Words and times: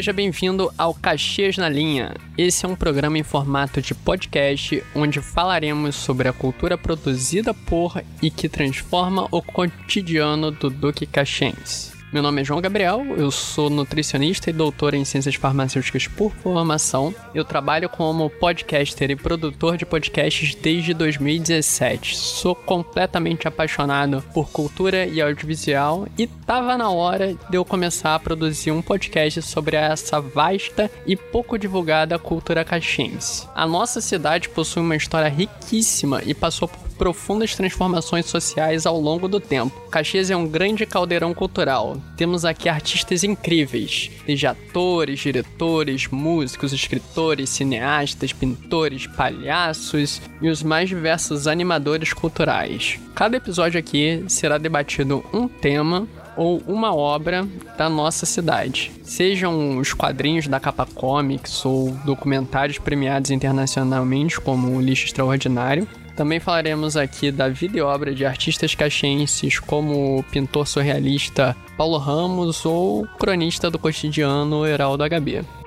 Seja 0.00 0.14
bem-vindo 0.14 0.72
ao 0.78 0.94
Caxias 0.94 1.58
na 1.58 1.68
Linha. 1.68 2.14
Esse 2.38 2.64
é 2.64 2.68
um 2.70 2.74
programa 2.74 3.18
em 3.18 3.22
formato 3.22 3.82
de 3.82 3.94
podcast 3.94 4.82
onde 4.94 5.20
falaremos 5.20 5.94
sobre 5.94 6.26
a 6.26 6.32
cultura 6.32 6.78
produzida 6.78 7.52
por 7.52 8.02
e 8.22 8.30
que 8.30 8.48
transforma 8.48 9.28
o 9.30 9.42
cotidiano 9.42 10.50
do 10.50 10.70
Duque 10.70 11.04
Caxiense. 11.04 11.99
Meu 12.12 12.24
nome 12.24 12.40
é 12.40 12.44
João 12.44 12.60
Gabriel, 12.60 13.06
eu 13.16 13.30
sou 13.30 13.70
nutricionista 13.70 14.50
e 14.50 14.52
doutor 14.52 14.94
em 14.94 15.04
ciências 15.04 15.36
farmacêuticas 15.36 16.08
por 16.08 16.32
formação. 16.32 17.14
Eu 17.32 17.44
trabalho 17.44 17.88
como 17.88 18.28
podcaster 18.28 19.12
e 19.12 19.14
produtor 19.14 19.76
de 19.76 19.86
podcasts 19.86 20.56
desde 20.56 20.92
2017. 20.92 22.16
Sou 22.16 22.52
completamente 22.52 23.46
apaixonado 23.46 24.24
por 24.34 24.50
cultura 24.50 25.06
e 25.06 25.20
audiovisual 25.20 26.08
e 26.18 26.26
tava 26.26 26.76
na 26.76 26.90
hora 26.90 27.36
de 27.48 27.56
eu 27.56 27.64
começar 27.64 28.16
a 28.16 28.18
produzir 28.18 28.72
um 28.72 28.82
podcast 28.82 29.40
sobre 29.42 29.76
essa 29.76 30.20
vasta 30.20 30.90
e 31.06 31.14
pouco 31.14 31.56
divulgada 31.56 32.18
cultura 32.18 32.64
caxiense. 32.64 33.46
A 33.54 33.68
nossa 33.68 34.00
cidade 34.00 34.48
possui 34.48 34.82
uma 34.82 34.96
história 34.96 35.28
riquíssima 35.28 36.20
e 36.26 36.34
passou 36.34 36.66
por 36.66 36.79
profundas 37.00 37.56
transformações 37.56 38.26
sociais 38.26 38.84
ao 38.84 39.00
longo 39.00 39.26
do 39.26 39.40
tempo. 39.40 39.74
Caxias 39.90 40.28
é 40.28 40.36
um 40.36 40.46
grande 40.46 40.84
caldeirão 40.84 41.32
cultural. 41.32 41.96
Temos 42.14 42.44
aqui 42.44 42.68
artistas 42.68 43.24
incríveis, 43.24 44.10
desde 44.26 44.46
atores, 44.46 45.18
diretores, 45.18 46.08
músicos, 46.08 46.74
escritores, 46.74 47.48
cineastas, 47.48 48.34
pintores, 48.34 49.06
palhaços 49.06 50.20
e 50.42 50.50
os 50.50 50.62
mais 50.62 50.90
diversos 50.90 51.46
animadores 51.46 52.12
culturais. 52.12 52.98
Cada 53.14 53.38
episódio 53.38 53.80
aqui 53.80 54.22
será 54.28 54.58
debatido 54.58 55.24
um 55.32 55.48
tema 55.48 56.06
ou 56.36 56.62
uma 56.66 56.94
obra 56.94 57.46
da 57.76 57.88
nossa 57.88 58.24
cidade. 58.24 58.92
Sejam 59.02 59.78
os 59.78 59.92
quadrinhos 59.92 60.46
da 60.46 60.60
Capa 60.60 60.86
Comics 60.86 61.64
ou 61.64 61.90
documentários 62.04 62.78
premiados 62.78 63.30
internacionalmente 63.30 64.40
como 64.40 64.76
O 64.76 64.80
Lixo 64.80 65.06
Extraordinário, 65.06 65.86
também 66.20 66.38
falaremos 66.38 66.98
aqui 66.98 67.32
da 67.32 67.48
vida 67.48 67.78
e 67.78 67.80
obra 67.80 68.14
de 68.14 68.26
artistas 68.26 68.74
caxienses 68.74 69.58
como 69.58 70.18
o 70.18 70.22
pintor 70.24 70.68
surrealista 70.68 71.56
Paulo 71.78 71.96
Ramos 71.96 72.66
ou 72.66 73.06
cronista 73.18 73.70
do 73.70 73.78
cotidiano 73.78 74.66
Heraldo 74.66 75.02
HB. 75.02 75.59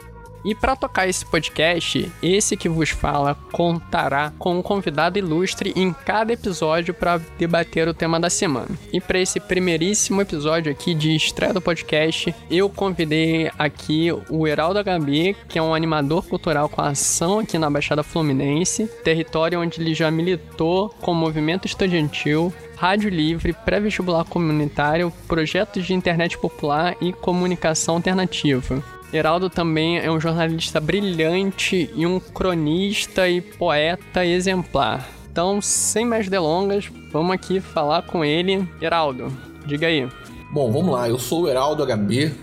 E 0.43 0.53
para 0.53 0.75
tocar 0.75 1.07
esse 1.07 1.25
podcast, 1.25 2.11
esse 2.21 2.57
que 2.57 2.67
vos 2.67 2.89
fala 2.89 3.35
contará 3.51 4.31
com 4.37 4.57
um 4.57 4.61
convidado 4.61 5.17
ilustre 5.17 5.73
em 5.75 5.93
cada 5.93 6.33
episódio 6.33 6.93
para 6.93 7.19
debater 7.37 7.87
o 7.87 7.93
tema 7.93 8.19
da 8.19 8.29
semana. 8.29 8.69
E 8.91 8.99
para 8.99 9.19
esse 9.19 9.39
primeiríssimo 9.39 10.21
episódio 10.21 10.71
aqui 10.71 10.93
de 10.93 11.15
estreia 11.15 11.53
do 11.53 11.61
podcast, 11.61 12.33
eu 12.49 12.69
convidei 12.69 13.49
aqui 13.57 14.09
o 14.29 14.47
Heraldo 14.47 14.79
HB, 14.79 15.35
que 15.47 15.57
é 15.57 15.61
um 15.61 15.73
animador 15.73 16.25
cultural 16.25 16.67
com 16.67 16.81
ação 16.81 17.39
aqui 17.39 17.57
na 17.57 17.69
Baixada 17.69 18.03
Fluminense, 18.03 18.87
território 19.03 19.61
onde 19.61 19.81
ele 19.81 19.93
já 19.93 20.11
militou 20.11 20.89
com 21.01 21.11
o 21.11 21.15
movimento 21.15 21.65
estudantil, 21.65 22.53
rádio 22.83 23.09
livre, 23.09 23.53
pré-vestibular 23.53 24.25
comunitário, 24.25 25.09
projetos 25.25 25.85
de 25.85 25.93
internet 25.93 26.37
popular 26.37 26.97
e 26.99 27.13
comunicação 27.13 27.95
alternativa. 27.95 28.83
Heraldo 29.13 29.49
também 29.49 29.99
é 29.99 30.11
um 30.11 30.19
jornalista 30.19 30.81
brilhante 30.81 31.89
e 31.95 32.05
um 32.05 32.19
cronista 32.19 33.29
e 33.29 33.39
poeta 33.39 34.25
exemplar. 34.25 35.07
Então, 35.31 35.61
sem 35.61 36.03
mais 36.03 36.27
delongas, 36.27 36.91
vamos 37.09 37.33
aqui 37.33 37.61
falar 37.61 38.01
com 38.01 38.25
ele. 38.25 38.67
Heraldo, 38.81 39.31
diga 39.65 39.87
aí. 39.87 40.05
Bom, 40.51 40.69
vamos 40.69 40.91
lá. 40.91 41.07
Eu 41.07 41.17
sou 41.17 41.43
o 41.43 41.47
Heraldo 41.47 41.85
HB. 41.85 42.33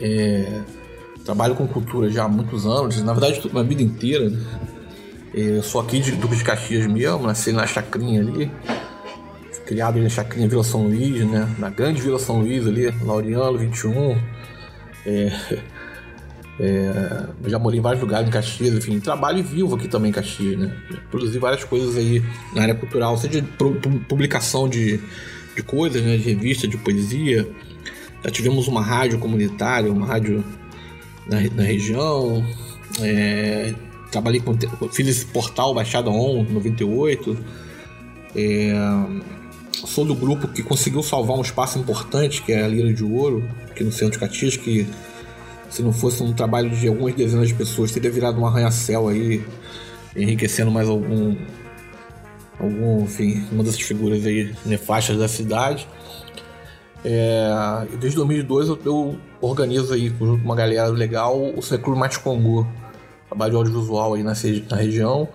É... 0.00 0.60
Trabalho 1.24 1.56
com 1.56 1.66
cultura 1.66 2.08
já 2.08 2.26
há 2.26 2.28
muitos 2.28 2.64
anos, 2.64 3.02
na 3.02 3.12
verdade, 3.12 3.40
toda 3.40 3.58
a 3.58 3.64
vida 3.64 3.82
inteira. 3.82 4.32
É... 5.34 5.60
Sou 5.62 5.80
aqui 5.80 5.98
de 5.98 6.12
Duque 6.12 6.36
de 6.36 6.44
Caxias 6.44 6.86
mesmo, 6.86 7.26
nasci 7.26 7.50
na 7.50 7.66
Chacrinha 7.66 8.20
ali. 8.20 8.48
Criado 9.66 10.00
na 10.00 10.08
Chacrinha 10.08 10.48
Vila 10.48 10.64
São 10.64 10.84
Luís, 10.84 11.24
né? 11.26 11.48
Na 11.58 11.70
grande 11.70 12.00
Vila 12.00 12.18
São 12.18 12.40
Luís 12.40 12.66
ali, 12.66 12.90
Laureano 13.02 13.58
21. 13.58 14.18
É... 15.06 15.30
É, 16.58 17.26
já 17.46 17.58
morei 17.58 17.80
em 17.80 17.82
vários 17.82 18.00
lugares 18.00 18.28
em 18.28 18.30
Caxias, 18.30 18.72
enfim, 18.74 19.00
trabalho 19.00 19.38
e 19.38 19.42
vivo 19.42 19.74
aqui 19.74 19.88
também 19.88 20.10
em 20.10 20.12
Caxias, 20.14 20.56
né? 20.56 20.72
Produzi 21.10 21.38
várias 21.38 21.64
coisas 21.64 21.96
aí 21.96 22.22
na 22.54 22.62
área 22.62 22.74
cultural, 22.74 23.18
seja 23.18 23.40
de 23.40 23.48
publicação 24.08 24.68
de, 24.68 25.00
de 25.56 25.62
coisas, 25.62 26.00
né? 26.00 26.16
De 26.16 26.22
revista, 26.22 26.68
de 26.68 26.78
poesia. 26.78 27.46
Já 28.24 28.30
tivemos 28.30 28.68
uma 28.68 28.80
rádio 28.80 29.18
comunitária, 29.18 29.92
uma 29.92 30.06
rádio 30.06 30.44
na, 31.26 31.40
na 31.54 31.62
região. 31.64 32.46
É, 33.00 33.74
trabalhei 34.12 34.40
com. 34.40 34.56
Fiz 34.90 35.08
esse 35.08 35.26
portal 35.26 35.74
Baixada 35.74 36.08
On 36.08 36.44
98. 36.44 37.36
É, 38.36 38.72
sou 39.86 40.04
do 40.04 40.14
grupo 40.14 40.48
que 40.48 40.62
conseguiu 40.62 41.02
salvar 41.02 41.36
um 41.36 41.42
espaço 41.42 41.78
importante, 41.78 42.42
que 42.42 42.52
é 42.52 42.62
a 42.62 42.68
Lira 42.68 42.92
de 42.92 43.04
Ouro, 43.04 43.48
aqui 43.70 43.82
no 43.82 43.92
centro 43.92 44.12
de 44.12 44.18
Caxias, 44.18 44.56
que 44.56 44.86
se 45.68 45.82
não 45.82 45.92
fosse 45.92 46.22
um 46.22 46.32
trabalho 46.32 46.70
de 46.70 46.86
algumas 46.86 47.14
dezenas 47.14 47.48
de 47.48 47.54
pessoas, 47.54 47.90
teria 47.90 48.10
virado 48.10 48.40
um 48.40 48.46
arranha-céu 48.46 49.08
aí, 49.08 49.44
enriquecendo 50.14 50.70
mais 50.70 50.88
algum. 50.88 51.36
algum, 52.58 53.02
enfim, 53.02 53.44
uma 53.50 53.64
dessas 53.64 53.80
figuras 53.80 54.24
aí 54.24 54.54
nefastas 54.64 55.18
da 55.18 55.26
cidade. 55.26 55.88
É, 57.04 57.86
desde 57.98 58.16
2002 58.16 58.68
eu, 58.68 58.78
eu, 58.84 59.18
organizo 59.40 59.92
aí, 59.92 60.08
junto 60.08 60.38
com 60.38 60.44
uma 60.44 60.56
galera 60.56 60.86
legal, 60.88 61.38
o 61.54 61.60
Seclur 61.60 61.96
Mate 61.96 62.18
Congo, 62.20 62.66
trabalho 63.28 63.50
de 63.50 63.56
audiovisual 63.56 64.14
aí 64.14 64.22
na, 64.22 64.32
na 64.70 64.76
região. 64.76 65.28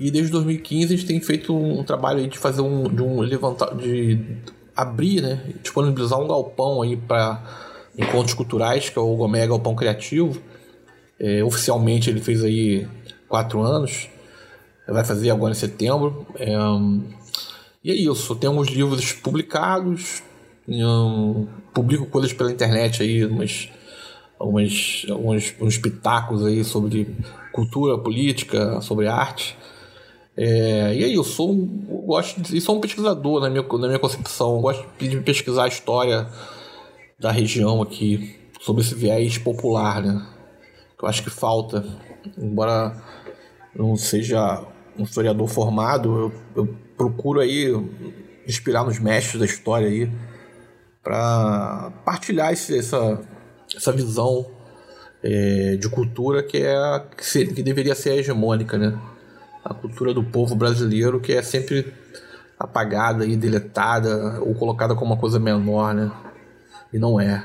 E 0.00 0.10
desde 0.10 0.32
2015 0.32 0.94
a 0.94 0.96
gente 0.96 1.06
tem 1.06 1.20
feito 1.20 1.54
um, 1.54 1.84
trabalho 1.84 2.26
de 2.26 2.38
fazer 2.38 2.62
um. 2.62 2.84
de 2.84 3.02
um 3.02 3.20
levantar. 3.20 3.76
de 3.76 4.18
abrir, 4.74 5.20
né? 5.20 5.44
Disponibilizar 5.62 6.18
um 6.18 6.26
galpão 6.26 6.80
aí 6.80 6.96
para 6.96 7.42
encontros 7.98 8.32
culturais, 8.32 8.88
que 8.88 8.98
é 8.98 9.02
o 9.02 9.14
Gomega 9.14 9.52
o 9.52 9.60
Pão 9.60 9.74
Criativo. 9.74 10.40
É, 11.18 11.44
oficialmente 11.44 12.08
ele 12.08 12.18
fez 12.18 12.42
aí 12.42 12.88
quatro 13.28 13.60
anos, 13.60 14.08
vai 14.88 15.04
fazer 15.04 15.28
agora 15.30 15.52
em 15.52 15.54
setembro. 15.54 16.26
É, 16.36 16.48
e 17.84 17.90
é 17.90 17.94
isso, 17.94 18.34
temos 18.36 18.68
livros 18.68 19.12
publicados, 19.12 20.22
um, 20.66 21.46
publico 21.74 22.06
coisas 22.06 22.32
pela 22.32 22.50
internet 22.50 23.02
aí, 23.02 23.26
umas, 23.26 23.68
algumas, 24.38 25.04
alguns, 25.10 25.54
uns 25.60 25.76
pitacos 25.76 26.42
aí 26.44 26.64
sobre 26.64 27.14
cultura, 27.52 27.98
política, 27.98 28.80
sobre 28.80 29.06
arte. 29.06 29.59
É, 30.42 30.94
e 30.94 31.04
aí, 31.04 31.14
eu 31.14 31.22
sou 31.22 31.52
um, 31.52 31.66
gosto 32.06 32.40
de, 32.40 32.58
sou 32.62 32.78
um 32.78 32.80
pesquisador 32.80 33.42
na 33.42 33.50
minha, 33.50 33.62
na 33.62 33.86
minha 33.88 33.98
concepção, 33.98 34.54
eu 34.54 34.60
gosto 34.62 34.88
de 34.98 35.20
pesquisar 35.20 35.64
a 35.64 35.68
história 35.68 36.26
da 37.18 37.30
região 37.30 37.82
aqui 37.82 38.40
sobre 38.58 38.80
esse 38.80 38.94
viés 38.94 39.36
popular, 39.36 40.02
né? 40.02 40.26
Eu 41.00 41.06
acho 41.06 41.22
que 41.22 41.28
falta, 41.28 41.84
embora 42.38 42.96
não 43.76 43.94
seja 43.96 44.64
um 44.98 45.02
historiador 45.02 45.46
formado, 45.46 46.32
eu, 46.56 46.62
eu 46.62 46.74
procuro 46.96 47.40
aí 47.40 47.66
inspirar 48.48 48.84
nos 48.84 48.98
mestres 48.98 49.38
da 49.38 49.44
história 49.44 49.88
aí 49.88 50.10
para 51.02 51.92
partilhar 52.02 52.50
esse, 52.50 52.78
essa, 52.78 53.20
essa 53.76 53.92
visão 53.92 54.50
é, 55.22 55.76
de 55.76 55.90
cultura 55.90 56.42
que 56.42 56.56
é 56.56 57.02
que, 57.14 57.26
ser, 57.26 57.52
que 57.52 57.62
deveria 57.62 57.94
ser 57.94 58.14
hegemônica, 58.14 58.78
né? 58.78 58.98
A 59.64 59.74
cultura 59.74 60.14
do 60.14 60.22
povo 60.22 60.54
brasileiro 60.54 61.20
que 61.20 61.32
é 61.32 61.42
sempre 61.42 61.92
apagada 62.58 63.24
e 63.24 63.36
deletada 63.36 64.40
ou 64.40 64.54
colocada 64.54 64.94
como 64.94 65.12
uma 65.12 65.20
coisa 65.20 65.38
menor, 65.38 65.94
né? 65.94 66.10
e 66.92 66.98
não 66.98 67.20
é. 67.20 67.44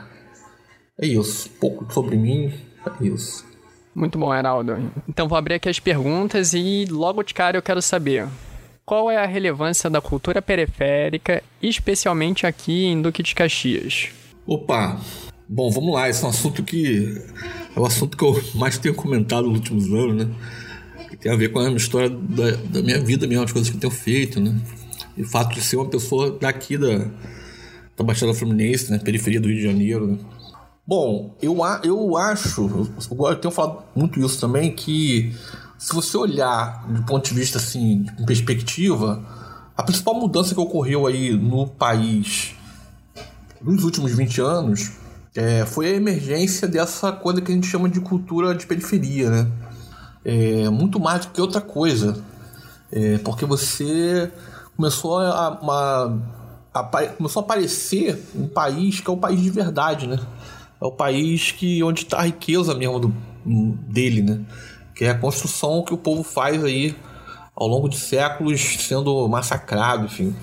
É 0.99 1.05
isso. 1.05 1.49
Pouco 1.59 1.91
sobre 1.93 2.15
mim, 2.15 2.53
é 2.85 3.05
isso. 3.05 3.45
Muito 3.93 4.17
bom, 4.17 4.33
Heraldo. 4.33 4.91
Então 5.07 5.27
vou 5.27 5.37
abrir 5.37 5.55
aqui 5.55 5.69
as 5.69 5.79
perguntas 5.79 6.53
e 6.53 6.85
logo 6.89 7.23
de 7.23 7.33
cara 7.33 7.57
eu 7.57 7.61
quero 7.61 7.81
saber 7.81 8.27
qual 8.85 9.09
é 9.09 9.17
a 9.17 9.25
relevância 9.25 9.89
da 9.89 10.01
cultura 10.01 10.41
periférica, 10.41 11.41
especialmente 11.61 12.45
aqui 12.45 12.85
em 12.85 13.01
Duque 13.01 13.23
de 13.23 13.33
Caxias? 13.33 14.09
Opa! 14.45 14.99
Bom, 15.47 15.69
vamos 15.71 15.93
lá, 15.93 16.09
esse 16.09 16.23
é 16.23 16.27
um 16.27 16.29
assunto 16.29 16.63
que 16.63 17.21
é 17.75 17.79
o 17.79 17.85
assunto 17.85 18.17
que 18.17 18.23
eu 18.23 18.39
mais 18.55 18.77
tenho 18.77 18.95
comentado 18.95 19.47
nos 19.47 19.57
últimos 19.57 19.85
anos, 19.85 20.25
né? 20.25 20.35
Tem 21.25 21.33
a 21.33 21.35
ver 21.35 21.49
com 21.49 21.57
a 21.57 21.71
história 21.71 22.07
da, 22.07 22.51
da 22.51 22.83
minha 22.83 23.03
vida 23.03 23.25
mesmo, 23.25 23.43
as 23.43 23.51
coisas 23.51 23.67
que 23.67 23.77
eu 23.77 23.79
tenho 23.79 23.91
feito, 23.91 24.39
né? 24.39 24.55
E 25.17 25.23
o 25.23 25.27
fato 25.27 25.55
de 25.55 25.61
ser 25.61 25.75
uma 25.75 25.89
pessoa 25.89 26.37
daqui 26.39 26.77
da, 26.77 27.07
da 27.97 28.03
Baixada 28.03 28.31
Fluminense, 28.31 28.91
né? 28.91 28.99
Periferia 28.99 29.41
do 29.41 29.47
Rio 29.47 29.57
de 29.57 29.63
Janeiro, 29.63 30.05
né? 30.05 30.19
Bom, 30.85 31.35
eu, 31.41 31.57
eu 31.83 32.15
acho, 32.15 32.91
eu, 33.09 33.35
tenho 33.37 33.51
falado 33.51 33.85
muito 33.95 34.19
isso 34.23 34.39
também, 34.39 34.71
que 34.71 35.33
se 35.79 35.95
você 35.95 36.15
olhar 36.15 36.85
do 36.87 37.01
ponto 37.07 37.27
de 37.27 37.33
vista 37.33 37.57
assim, 37.57 38.05
em 38.19 38.25
perspectiva, 38.27 39.25
a 39.75 39.81
principal 39.81 40.13
mudança 40.13 40.53
que 40.53 40.61
ocorreu 40.61 41.07
aí 41.07 41.35
no 41.35 41.65
país 41.65 42.53
nos 43.59 43.83
últimos 43.83 44.15
20 44.15 44.41
anos 44.41 44.91
é, 45.35 45.65
foi 45.65 45.87
a 45.87 45.93
emergência 45.95 46.67
dessa 46.67 47.11
coisa 47.11 47.41
que 47.41 47.51
a 47.51 47.55
gente 47.55 47.65
chama 47.65 47.89
de 47.89 47.99
cultura 47.99 48.53
de 48.53 48.67
periferia, 48.67 49.31
né? 49.31 49.51
É, 50.25 50.67
muito 50.69 50.99
mais 50.99 51.25
do 51.25 51.31
que 51.31 51.39
outra 51.39 51.61
coisa. 51.61 52.21
É, 52.91 53.19
porque 53.19 53.45
você 53.45 54.31
começou 54.75 55.19
a, 55.19 55.59
a, 55.61 56.11
a, 56.73 57.07
começou 57.09 57.41
a 57.41 57.45
aparecer 57.45 58.21
um 58.35 58.47
país 58.47 58.99
que 58.99 59.09
é 59.09 59.13
o 59.13 59.17
país 59.17 59.41
de 59.41 59.49
verdade, 59.51 60.07
né? 60.07 60.19
É 60.81 60.85
o 60.85 60.91
país 60.91 61.51
que 61.51 61.83
onde 61.83 62.01
está 62.01 62.19
a 62.19 62.23
riqueza 62.23 62.73
mesmo 62.73 62.99
do, 62.99 63.13
dele, 63.45 64.21
né? 64.21 64.41
Que 64.95 65.05
é 65.05 65.11
a 65.11 65.17
construção 65.17 65.83
que 65.83 65.93
o 65.93 65.97
povo 65.97 66.23
faz 66.23 66.63
aí 66.63 66.95
ao 67.55 67.67
longo 67.67 67.87
de 67.87 67.97
séculos 67.97 68.61
sendo 68.79 69.27
massacrado, 69.27 70.05
enfim. 70.05 70.35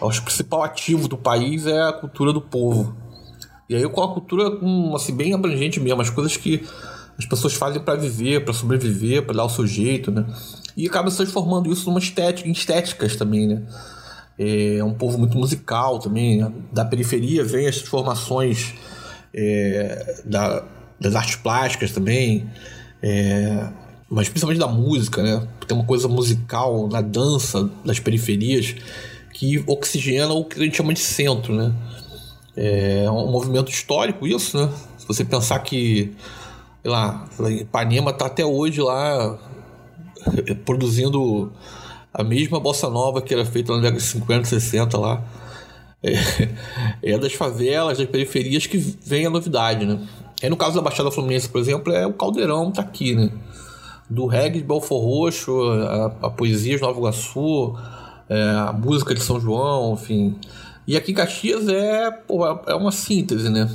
O 0.00 0.08
principal 0.08 0.62
ativo 0.62 1.06
do 1.06 1.16
país 1.16 1.66
é 1.66 1.80
a 1.82 1.92
cultura 1.92 2.32
do 2.32 2.40
povo. 2.40 2.96
E 3.68 3.76
aí 3.76 3.88
com 3.88 4.02
a 4.02 4.12
cultura 4.12 4.58
assim, 4.96 5.14
bem 5.14 5.34
abrangente 5.34 5.78
mesmo, 5.78 6.00
as 6.00 6.10
coisas 6.10 6.36
que 6.36 6.66
as 7.20 7.26
pessoas 7.26 7.52
fazem 7.52 7.82
para 7.82 7.96
viver, 7.96 8.44
para 8.44 8.54
sobreviver, 8.54 9.22
para 9.26 9.36
dar 9.36 9.44
o 9.44 9.50
seu 9.50 9.66
jeito, 9.66 10.10
né? 10.10 10.24
E 10.74 10.86
acaba 10.86 11.10
se 11.10 11.18
transformando 11.18 11.70
isso 11.70 11.84
numa 11.86 11.98
estética, 11.98 12.48
em 12.48 12.52
estéticas 12.52 13.14
também, 13.14 13.46
né? 13.46 13.62
É 14.38 14.82
um 14.82 14.94
povo 14.94 15.18
muito 15.18 15.36
musical 15.36 15.98
também. 15.98 16.38
Né? 16.38 16.50
Da 16.72 16.82
periferia 16.82 17.44
vem 17.44 17.66
as 17.66 17.76
transformações 17.76 18.72
é, 19.34 20.22
da, 20.24 20.64
das 20.98 21.14
artes 21.14 21.36
plásticas 21.36 21.92
também, 21.92 22.48
é, 23.02 23.68
mas 24.08 24.30
principalmente 24.30 24.58
da 24.58 24.66
música, 24.66 25.22
né? 25.22 25.46
Tem 25.68 25.76
uma 25.76 25.86
coisa 25.86 26.08
musical 26.08 26.88
na 26.88 27.02
dança 27.02 27.68
das 27.84 28.00
periferias 28.00 28.74
que 29.34 29.62
oxigena 29.66 30.32
o 30.32 30.46
que 30.46 30.58
a 30.58 30.64
gente 30.64 30.76
chama 30.78 30.94
de 30.94 31.00
centro, 31.00 31.54
né? 31.54 31.70
É 32.56 33.10
um 33.10 33.30
movimento 33.30 33.70
histórico 33.70 34.26
isso, 34.26 34.56
né? 34.56 34.72
Se 34.96 35.06
você 35.06 35.22
pensar 35.22 35.58
que, 35.58 36.16
lá, 36.88 37.26
Ipanema 37.48 38.10
está 38.10 38.26
até 38.26 38.44
hoje 38.44 38.80
lá 38.80 39.38
produzindo 40.64 41.52
a 42.12 42.24
mesma 42.24 42.58
bossa 42.58 42.88
nova 42.88 43.22
que 43.22 43.32
era 43.32 43.44
feita 43.44 43.72
na 43.72 43.78
década 43.78 43.98
de 43.98 44.02
50, 44.02 44.44
60 44.44 44.98
lá. 44.98 45.22
É, 46.02 46.12
é 47.14 47.18
das 47.18 47.34
favelas, 47.34 47.98
das 47.98 48.08
periferias 48.08 48.66
que 48.66 48.78
vem 48.78 49.26
a 49.26 49.30
novidade, 49.30 49.84
né? 49.84 50.00
Aí 50.42 50.48
no 50.48 50.56
caso 50.56 50.74
da 50.74 50.82
Baixada 50.82 51.10
Fluminense, 51.10 51.48
por 51.48 51.60
exemplo, 51.60 51.92
é 51.92 52.06
o 52.06 52.14
Caldeirão 52.14 52.70
tá 52.70 52.82
aqui, 52.82 53.14
né? 53.14 53.30
Do 54.08 54.26
reggae 54.26 54.58
de 54.58 54.66
Belfor 54.66 55.00
Roxo, 55.00 55.62
a, 55.62 56.06
a 56.22 56.30
poesia 56.30 56.76
de 56.76 56.82
Nova 56.82 56.98
Iguaçu, 56.98 57.76
é, 58.28 58.42
a 58.68 58.72
música 58.72 59.14
de 59.14 59.20
São 59.20 59.38
João, 59.38 59.94
enfim. 59.94 60.36
E 60.86 60.96
aqui 60.96 61.12
Caxias 61.12 61.68
é, 61.68 62.10
pô, 62.10 62.46
é 62.66 62.74
uma 62.74 62.90
síntese, 62.90 63.48
né? 63.48 63.70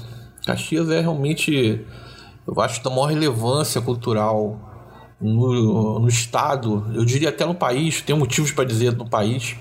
Caxias 0.46 0.90
é 0.90 1.00
realmente, 1.00 1.86
eu 2.48 2.62
acho, 2.62 2.84
da 2.84 2.90
maior 2.90 3.08
relevância 3.08 3.82
cultural 3.82 4.60
no, 5.20 6.00
no 6.00 6.08
estado, 6.08 6.86
eu 6.94 7.06
diria 7.06 7.30
até 7.30 7.46
no 7.46 7.56
país, 7.56 8.02
tem 8.02 8.16
motivos 8.16 8.52
para 8.52 8.66
dizer 8.66 8.96
no 8.96 9.10
país. 9.10 9.56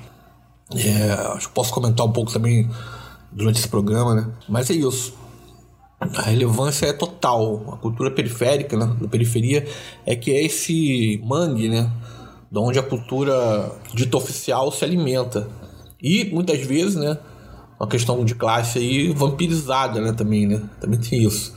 É, 0.74 1.38
posso 1.52 1.72
comentar 1.72 2.04
um 2.04 2.12
pouco 2.12 2.32
também 2.32 2.68
durante 3.30 3.58
esse 3.58 3.68
programa, 3.68 4.14
né? 4.14 4.30
Mas 4.48 4.70
é 4.70 4.74
isso. 4.74 5.14
A 6.00 6.22
relevância 6.22 6.86
é 6.86 6.92
total. 6.92 7.74
A 7.74 7.76
cultura 7.76 8.10
periférica, 8.10 8.76
né? 8.76 8.94
da 9.00 9.08
periferia, 9.08 9.66
é 10.04 10.16
que 10.16 10.32
é 10.32 10.44
esse 10.44 11.20
mangue, 11.24 11.68
né? 11.68 11.90
De 12.50 12.58
onde 12.58 12.78
a 12.78 12.82
cultura 12.82 13.72
dita 13.92 14.16
oficial 14.16 14.70
se 14.72 14.84
alimenta. 14.84 15.48
E 16.02 16.24
muitas 16.24 16.60
vezes, 16.60 16.96
né? 16.96 17.18
uma 17.78 17.88
questão 17.88 18.24
de 18.24 18.34
classe 18.34 18.78
aí 18.78 19.12
vampirizada, 19.12 20.00
né, 20.00 20.12
também, 20.12 20.46
né? 20.46 20.62
Também 20.80 20.98
tem 20.98 21.22
isso. 21.22 21.54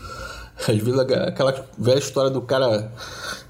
Às 0.59 0.77
vezes 0.77 0.99
aquela 0.99 1.65
velha 1.77 1.99
história 1.99 2.29
do 2.29 2.41
cara 2.41 2.91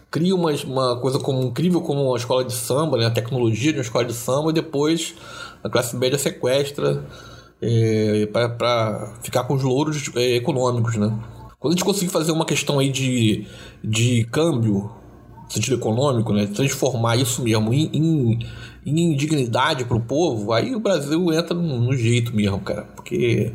cria 0.09 0.36
uma, 0.36 0.51
uma 0.51 1.00
coisa 1.00 1.19
como 1.19 1.44
incrível 1.44 1.81
como 1.81 2.07
uma 2.07 2.18
escola 2.18 2.44
de 2.44 2.54
samba, 2.54 2.98
né? 2.98 3.06
A 3.06 3.12
tecnologia 3.12 3.71
de 3.71 3.80
uma 3.80 3.83
escola 3.83 4.06
de 4.06 4.13
samba 4.13 4.50
e 4.50 4.54
depois 4.54 5.15
a 5.63 5.69
classe 5.69 5.95
média 5.95 6.18
sequestra 6.18 7.04
é, 7.62 8.25
para 8.27 9.13
ficar 9.21 9.44
com 9.44 9.56
os 9.56 9.63
louros 9.63 10.12
é, 10.15 10.36
econômicos, 10.36 10.95
né? 10.95 11.18
Quando 11.59 11.74
a 11.74 11.75
gente 11.75 11.86
conseguir 11.86 12.12
fazer 12.12 12.31
uma 12.31 12.45
questão 12.45 12.80
aí 12.80 12.92
de, 12.92 13.48
de 13.83 14.25
câmbio, 14.25 14.92
sentido 15.50 15.75
econômico, 15.75 16.33
né? 16.33 16.45
Transformar 16.48 17.15
isso 17.15 17.42
mesmo 17.42 17.74
em, 17.74 17.89
em 17.94 18.39
em 18.88 19.12
indignidade 19.12 19.83
pro 19.83 20.00
povo, 20.00 20.54
aí 20.54 20.74
o 20.74 20.80
Brasil 20.80 21.33
entra 21.33 21.54
no, 21.54 21.77
no 21.77 21.94
jeito 21.94 22.33
mesmo, 22.33 22.57
cara. 22.62 22.83
Porque 22.95 23.51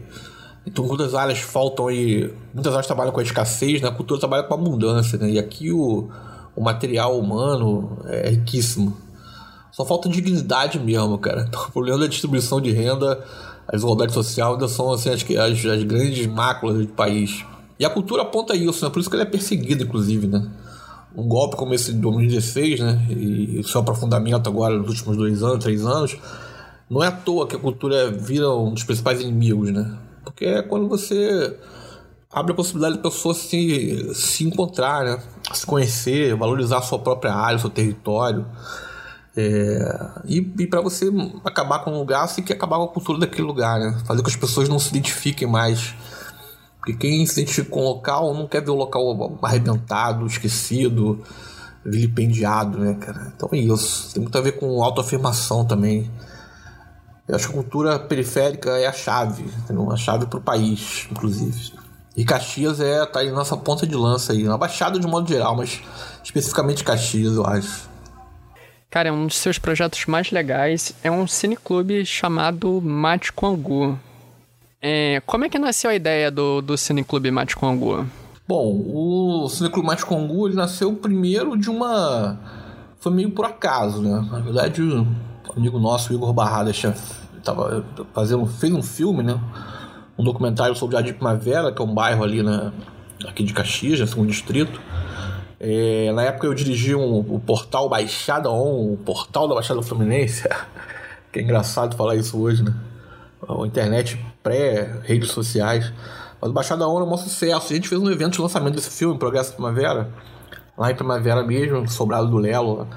então, 0.64 0.84
muitas 0.86 1.14
áreas 1.14 1.40
faltam 1.40 1.88
aí. 1.88 2.32
Muitas 2.54 2.72
áreas 2.72 2.86
trabalham 2.86 3.12
com 3.12 3.20
a 3.20 3.22
escassez, 3.22 3.80
né? 3.80 3.88
A 3.88 3.92
cultura 3.92 4.20
trabalha 4.20 4.44
com 4.44 4.54
a 4.54 4.56
abundância, 4.56 5.18
né? 5.18 5.30
E 5.30 5.38
aqui 5.38 5.72
o, 5.72 6.08
o 6.54 6.62
material 6.62 7.18
humano 7.18 7.98
é 8.06 8.30
riquíssimo. 8.30 8.96
Só 9.72 9.84
falta 9.84 10.08
dignidade 10.08 10.78
mesmo, 10.78 11.18
cara. 11.18 11.44
Então, 11.48 11.64
o 11.68 11.72
problema 11.72 11.98
da 11.98 12.06
distribuição 12.06 12.60
de 12.60 12.70
renda, 12.70 13.24
a 13.66 13.72
desigualdade 13.72 14.12
social 14.12 14.52
ainda 14.52 14.68
são 14.68 14.92
assim, 14.92 15.10
as, 15.10 15.22
as, 15.22 15.64
as 15.66 15.82
grandes 15.82 16.26
máculas 16.26 16.78
do 16.78 16.92
país. 16.92 17.44
E 17.78 17.84
a 17.84 17.90
cultura 17.90 18.22
aponta 18.22 18.54
isso, 18.54 18.84
né? 18.84 18.90
Por 18.90 19.00
isso 19.00 19.10
que 19.10 19.16
ele 19.16 19.24
é 19.24 19.26
perseguido, 19.26 19.82
inclusive, 19.82 20.28
né? 20.28 20.48
um 21.14 21.28
golpe 21.28 21.56
como 21.56 21.74
esse 21.74 21.92
de 21.92 21.98
2016, 21.98 22.80
né? 22.80 23.06
E 23.10 23.60
o 23.60 23.64
seu 23.64 23.80
aprofundamento 23.80 24.48
agora 24.48 24.78
nos 24.78 24.88
últimos 24.88 25.16
dois 25.16 25.42
anos, 25.42 25.62
três 25.62 25.84
anos, 25.84 26.16
não 26.88 27.02
é 27.02 27.08
à 27.08 27.12
toa 27.12 27.46
que 27.46 27.54
a 27.54 27.58
cultura 27.58 28.10
vira 28.10 28.50
um 28.50 28.72
dos 28.72 28.84
principais 28.84 29.20
inimigos, 29.20 29.70
né? 29.70 29.94
Porque 30.24 30.44
é 30.44 30.62
quando 30.62 30.88
você 30.88 31.56
abre 32.32 32.52
a 32.52 32.54
possibilidade 32.54 32.96
de 32.96 33.02
pessoas 33.02 33.36
se, 33.38 34.14
se 34.14 34.44
encontrar, 34.44 35.04
né? 35.04 35.22
se 35.52 35.66
conhecer, 35.66 36.34
valorizar 36.34 36.78
a 36.78 36.82
sua 36.82 36.98
própria 36.98 37.34
área, 37.34 37.56
o 37.56 37.60
seu 37.60 37.70
território. 37.70 38.46
É, 39.36 40.10
e, 40.26 40.38
e 40.58 40.66
para 40.66 40.80
você 40.80 41.10
acabar 41.44 41.80
com 41.80 41.90
um 41.90 41.98
lugar, 41.98 42.26
você 42.28 42.36
tem 42.36 42.44
que 42.44 42.52
acabar 42.52 42.76
com 42.76 42.84
a 42.84 42.88
cultura 42.88 43.18
daquele 43.18 43.46
lugar, 43.46 43.78
né? 43.78 43.98
Fazer 44.06 44.20
com 44.20 44.28
que 44.28 44.34
as 44.34 44.36
pessoas 44.36 44.68
não 44.68 44.78
se 44.78 44.90
identifiquem 44.90 45.48
mais 45.48 45.94
porque 46.82 46.94
quem 46.94 47.24
se 47.26 47.40
identifica 47.40 47.70
com 47.70 47.80
o 47.80 47.84
local 47.84 48.34
não 48.34 48.48
quer 48.48 48.60
ver 48.60 48.72
o 48.72 48.74
local 48.74 49.38
arrebentado, 49.40 50.26
esquecido, 50.26 51.22
vilipendiado, 51.84 52.76
né, 52.76 52.94
cara? 52.94 53.32
Então 53.36 53.48
é 53.52 53.58
isso. 53.58 54.12
Tem 54.12 54.20
muito 54.20 54.36
a 54.36 54.40
ver 54.40 54.58
com 54.58 54.82
autoafirmação 54.82 55.64
também. 55.64 56.10
Eu 57.32 57.36
acho 57.36 57.48
que 57.48 57.52
a 57.54 57.62
cultura 57.62 57.98
periférica 57.98 58.72
é 58.72 58.86
a 58.86 58.92
chave, 58.92 59.42
entendeu? 59.42 59.90
a 59.90 59.96
chave 59.96 60.26
para 60.26 60.38
o 60.38 60.42
país, 60.42 61.08
inclusive. 61.10 61.72
E 62.14 62.26
Caxias 62.26 62.78
é 62.78 63.06
tá 63.06 63.20
aí 63.20 63.30
nossa 63.30 63.56
ponta 63.56 63.86
de 63.86 63.94
lança 63.94 64.34
aí, 64.34 64.42
na 64.42 64.58
Baixada 64.58 65.00
de 65.00 65.06
modo 65.06 65.26
geral, 65.26 65.56
mas 65.56 65.80
especificamente 66.22 66.84
Caxias, 66.84 67.36
eu 67.36 67.46
acho. 67.46 67.88
Cara, 68.90 69.10
um 69.14 69.26
dos 69.26 69.38
seus 69.38 69.58
projetos 69.58 70.04
mais 70.04 70.30
legais 70.30 70.92
é 71.02 71.10
um 71.10 71.26
cineclube 71.26 72.04
chamado 72.04 72.82
Mate 72.82 73.32
Congu. 73.32 73.98
É, 74.82 75.22
como 75.24 75.46
é 75.46 75.48
que 75.48 75.58
nasceu 75.58 75.88
a 75.88 75.94
ideia 75.94 76.30
do, 76.30 76.60
do 76.60 76.76
Cineclube 76.76 77.30
Mate 77.30 77.56
Congu? 77.56 78.04
Bom, 78.46 78.84
o 78.92 79.48
Cineclube 79.48 79.86
Mate 79.86 80.04
Congu 80.04 80.48
ele 80.48 80.56
nasceu 80.56 80.92
primeiro 80.92 81.56
de 81.56 81.70
uma. 81.70 82.38
Foi 83.00 83.10
meio 83.10 83.30
por 83.30 83.46
acaso, 83.46 84.02
né? 84.02 84.22
Na 84.30 84.40
verdade, 84.40 84.82
um 84.82 85.06
amigo 85.56 85.78
nosso, 85.78 86.12
Igor 86.12 86.34
Barrada, 86.34 86.70
tava 87.42 87.84
fazendo, 88.14 88.46
fez 88.46 88.72
um 88.72 88.82
filme, 88.82 89.22
né? 89.22 89.40
Um 90.18 90.24
documentário 90.24 90.74
sobre 90.74 90.96
Jardim 90.96 91.14
Primavera, 91.14 91.72
que 91.72 91.80
é 91.80 91.84
um 91.84 91.94
bairro 91.94 92.22
ali 92.22 92.42
na, 92.42 92.72
aqui 93.26 93.42
de 93.42 93.52
Caxias, 93.52 94.00
né? 94.00 94.06
segundo 94.06 94.28
distrito. 94.28 94.80
É, 95.58 96.10
na 96.12 96.22
época 96.22 96.46
eu 96.46 96.54
dirigi 96.54 96.94
um, 96.94 97.18
o 97.18 97.40
portal 97.40 97.88
Baixada 97.88 98.50
On, 98.50 98.92
o 98.92 98.96
portal 98.96 99.48
da 99.48 99.54
Baixada 99.54 99.82
Fluminense. 99.82 100.48
que 101.32 101.38
é 101.38 101.42
engraçado 101.42 101.96
falar 101.96 102.16
isso 102.16 102.38
hoje, 102.38 102.62
né? 102.62 102.74
a 103.48 103.66
internet 103.66 104.18
pré-redes 104.42 105.30
sociais. 105.30 105.92
Mas 106.40 106.50
o 106.50 106.52
Baixada 106.52 106.86
ONU 106.86 107.06
é 107.06 107.14
um 107.14 107.16
sucesso. 107.16 107.72
A 107.72 107.74
gente 107.74 107.88
fez 107.88 108.00
um 108.00 108.10
evento 108.10 108.34
de 108.34 108.42
lançamento 108.42 108.74
desse 108.74 108.90
filme, 108.90 109.18
Progresso 109.18 109.52
Primavera, 109.52 110.10
lá 110.76 110.90
em 110.90 110.94
Primavera 110.94 111.42
mesmo, 111.42 111.88
Sobrado 111.88 112.28
do 112.28 112.36
Lelo. 112.36 112.88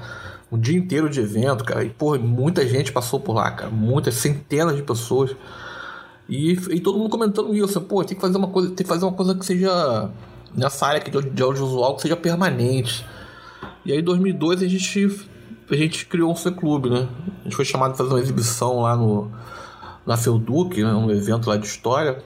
Um 0.56 0.60
dia 0.60 0.78
inteiro 0.78 1.10
de 1.10 1.20
evento, 1.20 1.62
cara. 1.62 1.84
E, 1.84 1.90
porra, 1.90 2.18
muita 2.18 2.66
gente 2.66 2.90
passou 2.90 3.20
por 3.20 3.34
lá, 3.34 3.50
cara. 3.50 3.70
Muitas, 3.70 4.14
centenas 4.14 4.74
de 4.74 4.82
pessoas. 4.82 5.36
E, 6.26 6.52
e 6.52 6.80
todo 6.80 6.98
mundo 6.98 7.10
comentando 7.10 7.54
isso. 7.54 7.78
Pô, 7.82 8.02
tem 8.02 8.16
que 8.16 8.20
fazer 8.20 8.38
uma 8.38 8.48
coisa, 8.48 8.68
tem 8.68 8.78
que 8.78 8.88
fazer 8.88 9.04
uma 9.04 9.12
coisa 9.12 9.34
que 9.34 9.44
seja 9.44 10.10
nessa 10.54 10.86
área 10.86 10.98
aqui 10.98 11.10
de, 11.10 11.30
de 11.30 11.42
audiovisual 11.42 11.94
que 11.96 12.02
seja 12.02 12.16
permanente. 12.16 13.04
E 13.84 13.92
aí, 13.92 13.98
em 13.98 14.02
2002, 14.02 14.62
a 14.62 14.66
gente, 14.66 15.20
a 15.70 15.76
gente 15.76 16.06
criou 16.06 16.32
um 16.32 16.34
C-Clube, 16.34 16.88
né? 16.88 17.06
A 17.40 17.44
gente 17.44 17.54
foi 17.54 17.66
chamado 17.66 17.90
para 17.90 17.98
fazer 17.98 18.10
uma 18.10 18.20
exibição 18.20 18.80
lá 18.80 18.96
no, 18.96 19.30
na 20.06 20.16
Felduc, 20.16 20.82
né, 20.82 20.94
um 20.94 21.10
evento 21.10 21.50
lá 21.50 21.58
de 21.58 21.66
história. 21.66 22.24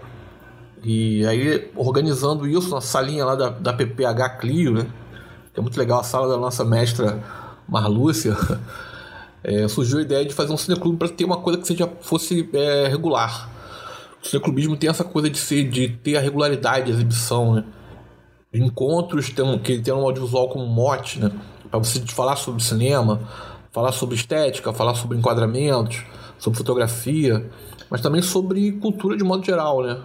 E 0.84 1.26
aí, 1.26 1.68
organizando 1.74 2.46
isso 2.46 2.70
na 2.70 2.80
salinha 2.80 3.24
lá 3.24 3.34
da, 3.34 3.48
da 3.48 3.72
PPH 3.72 4.38
Clio, 4.38 4.72
né? 4.72 4.86
Que 5.52 5.58
é 5.58 5.62
muito 5.62 5.76
legal, 5.76 6.00
a 6.00 6.04
sala 6.04 6.28
da 6.28 6.36
nossa 6.36 6.64
mestra 6.64 7.20
Marlúcia. 7.70 8.36
É, 9.42 9.66
surgiu 9.68 10.00
a 10.00 10.02
ideia 10.02 10.22
de 10.22 10.34
fazer 10.34 10.52
um 10.52 10.56
cineclube 10.58 10.98
para 10.98 11.08
ter 11.08 11.24
uma 11.24 11.38
coisa 11.38 11.58
que 11.58 11.66
seja 11.66 11.90
fosse 12.02 12.46
é, 12.52 12.88
regular. 12.88 13.48
o 14.22 14.28
cineclubismo 14.28 14.76
tem 14.76 14.90
essa 14.90 15.02
coisa 15.02 15.30
de 15.30 15.38
ser, 15.38 15.66
de 15.66 15.88
ter 15.88 16.18
a 16.18 16.20
regularidade 16.20 16.84
de 16.84 16.92
exibição, 16.92 17.54
né? 17.54 17.64
Encontros 18.52 19.30
tem, 19.30 19.58
que 19.60 19.78
tem 19.78 19.94
um 19.94 20.04
audiovisual 20.04 20.50
como 20.50 20.66
mote, 20.66 21.18
né? 21.20 21.32
Para 21.70 21.78
você 21.78 22.00
falar 22.00 22.36
sobre 22.36 22.62
cinema, 22.62 23.18
falar 23.72 23.92
sobre 23.92 24.14
estética, 24.14 24.74
falar 24.74 24.94
sobre 24.94 25.16
enquadramentos, 25.16 26.02
sobre 26.38 26.58
fotografia, 26.58 27.48
mas 27.88 28.02
também 28.02 28.20
sobre 28.20 28.72
cultura 28.72 29.16
de 29.16 29.24
modo 29.24 29.42
geral, 29.44 29.82
né? 29.82 29.96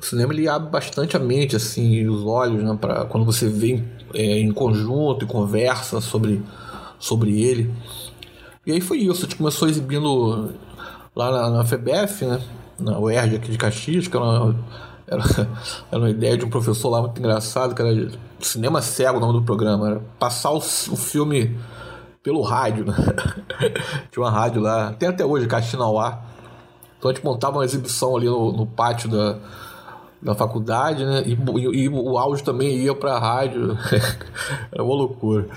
O 0.00 0.04
cinema 0.04 0.32
ele 0.32 0.48
abre 0.48 0.70
bastante 0.70 1.16
a 1.16 1.20
mente, 1.20 1.54
assim, 1.54 2.06
os 2.06 2.24
olhos, 2.24 2.62
né? 2.62 2.78
Quando 3.08 3.24
você 3.24 3.48
vê 3.48 3.82
é, 4.14 4.38
em 4.38 4.50
conjunto 4.50 5.24
e 5.24 5.28
conversa 5.28 6.00
sobre, 6.00 6.42
sobre 7.00 7.42
ele. 7.42 7.74
E 8.64 8.72
aí 8.72 8.80
foi 8.80 8.98
isso, 8.98 9.24
a 9.24 9.28
gente 9.28 9.36
começou 9.36 9.68
exibindo 9.68 10.54
lá 11.16 11.32
na, 11.32 11.50
na 11.50 11.64
FBF, 11.64 12.26
né? 12.26 12.40
Na 12.78 12.98
UERJ 12.98 13.36
aqui 13.36 13.50
de 13.50 13.58
Caxias, 13.58 14.06
que 14.06 14.16
era 14.16 14.24
uma, 14.24 14.56
era, 15.06 15.22
era 15.90 16.00
uma 16.00 16.10
ideia 16.10 16.36
de 16.36 16.44
um 16.44 16.50
professor 16.50 16.90
lá 16.90 17.00
muito 17.00 17.18
engraçado, 17.18 17.74
que 17.74 17.82
era 17.82 18.10
Cinema 18.38 18.80
Cego 18.82 19.18
o 19.18 19.20
nome 19.20 19.40
do 19.40 19.42
programa. 19.42 19.88
Era 19.88 20.00
passar 20.18 20.50
o, 20.52 20.58
o 20.58 20.60
filme 20.60 21.58
pelo 22.22 22.42
rádio, 22.42 22.84
né? 22.84 22.94
Tinha 24.12 24.24
uma 24.24 24.30
rádio 24.30 24.60
lá, 24.60 24.92
tem 24.92 25.08
até 25.08 25.24
hoje, 25.24 25.46
Caxinauá. 25.46 26.22
Então 26.98 27.10
a 27.10 27.14
gente 27.14 27.24
montava 27.24 27.58
uma 27.58 27.64
exibição 27.64 28.14
ali 28.14 28.26
no, 28.26 28.52
no 28.52 28.66
pátio 28.66 29.08
da, 29.08 29.38
da 30.20 30.34
faculdade, 30.34 31.04
né? 31.04 31.22
E, 31.26 31.32
e, 31.32 31.84
e 31.84 31.88
o 31.88 32.18
áudio 32.18 32.44
também 32.44 32.76
ia 32.76 32.94
pra 32.94 33.18
rádio. 33.18 33.76
Era 34.70 34.84
uma 34.84 34.94
loucura. 34.94 35.48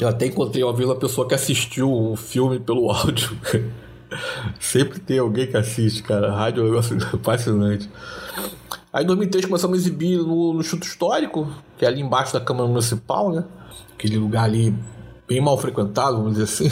Eu 0.00 0.06
até 0.06 0.26
encontrei 0.26 0.62
uma 0.62 0.72
vez 0.72 0.88
uma 0.88 0.94
pessoa 0.94 1.26
que 1.26 1.34
assistiu 1.34 1.92
o 1.92 2.14
filme 2.14 2.60
pelo 2.60 2.88
áudio. 2.92 3.36
Sempre 4.60 5.00
tem 5.00 5.18
alguém 5.18 5.48
que 5.48 5.56
assiste, 5.56 6.04
cara. 6.04 6.32
Rádio 6.32 6.60
é 6.60 6.62
um 6.62 6.68
negócio 6.68 6.96
fascinante. 7.20 7.90
Aí 8.92 9.02
em 9.02 9.06
2003 9.08 9.46
começamos 9.46 9.76
a 9.76 9.80
exibir 9.80 10.18
no, 10.18 10.54
no 10.54 10.62
Chuto 10.62 10.86
Histórico, 10.86 11.52
que 11.76 11.84
é 11.84 11.88
ali 11.88 12.00
embaixo 12.00 12.32
da 12.32 12.40
Câmara 12.40 12.68
Municipal, 12.68 13.32
né? 13.32 13.44
Aquele 13.92 14.18
lugar 14.18 14.44
ali 14.44 14.72
bem 15.26 15.40
mal 15.40 15.58
frequentado, 15.58 16.18
vamos 16.18 16.34
dizer 16.34 16.44
assim. 16.44 16.70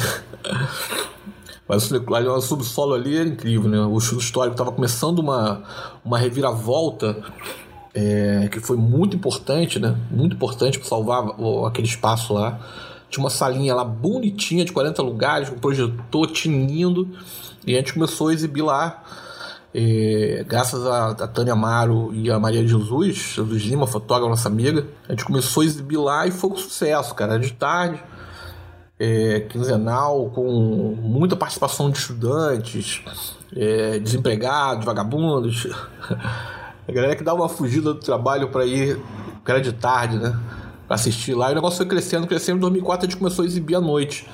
Mas 1.68 1.92
ali, 1.92 2.28
o 2.28 2.40
subsolo 2.40 2.94
ali 2.94 3.16
era 3.16 3.28
incrível, 3.28 3.68
né? 3.68 3.80
O 3.80 3.98
Chuto 3.98 4.22
Histórico 4.22 4.54
estava 4.54 4.70
começando 4.70 5.18
uma, 5.18 5.64
uma 6.04 6.16
reviravolta 6.16 7.20
é, 7.92 8.48
que 8.52 8.60
foi 8.60 8.76
muito 8.76 9.16
importante, 9.16 9.80
né? 9.80 9.96
Muito 10.12 10.36
importante 10.36 10.78
para 10.78 10.88
salvar 10.88 11.24
aquele 11.66 11.88
espaço 11.88 12.32
lá. 12.32 12.60
Tinha 13.16 13.24
uma 13.24 13.30
salinha 13.30 13.74
lá 13.74 13.82
bonitinha 13.82 14.62
de 14.62 14.72
40 14.72 15.00
lugares, 15.00 15.48
com 15.48 15.56
um 15.56 15.58
projetor 15.58 16.26
tinindo. 16.26 17.08
E 17.66 17.74
a 17.74 17.78
gente 17.78 17.94
começou 17.94 18.28
a 18.28 18.34
exibir 18.34 18.60
lá. 18.60 19.02
É, 19.74 20.44
graças 20.46 20.86
a, 20.86 21.08
a 21.08 21.26
Tânia 21.26 21.54
Amaro 21.54 22.12
e 22.12 22.30
a 22.30 22.38
Maria 22.38 22.66
Jesus, 22.66 23.16
Jesus 23.34 23.62
Lima, 23.62 23.86
fotógrafa, 23.86 24.28
nossa 24.28 24.48
amiga, 24.48 24.86
a 25.08 25.12
gente 25.12 25.24
começou 25.24 25.62
a 25.62 25.66
exibir 25.66 25.96
lá 25.96 26.26
e 26.26 26.30
foi 26.30 26.50
um 26.50 26.56
sucesso, 26.56 27.14
cara. 27.14 27.38
De 27.38 27.50
tarde, 27.54 28.02
é, 29.00 29.40
quinzenal, 29.40 30.28
com 30.28 30.94
muita 31.00 31.36
participação 31.36 31.90
de 31.90 31.96
estudantes, 31.96 33.00
é, 33.56 33.98
desempregados, 33.98 34.84
vagabundos. 34.84 35.66
A 36.86 36.92
galera 36.92 37.16
que 37.16 37.24
dava 37.24 37.40
uma 37.40 37.48
fugida 37.48 37.94
do 37.94 38.00
trabalho 38.00 38.50
para 38.50 38.66
ir, 38.66 39.00
era 39.46 39.60
de 39.60 39.72
tarde, 39.72 40.18
né? 40.18 40.38
Assistir 40.88 41.34
lá. 41.34 41.48
E 41.48 41.52
o 41.52 41.54
negócio 41.54 41.78
foi 41.78 41.86
crescendo, 41.86 42.26
crescendo. 42.26 42.58
Em 42.58 42.60
2004 42.60 43.06
a 43.06 43.10
gente 43.10 43.18
começou 43.18 43.44
a 43.44 43.46
exibir 43.46 43.74
à 43.76 43.80
noite. 43.80 44.28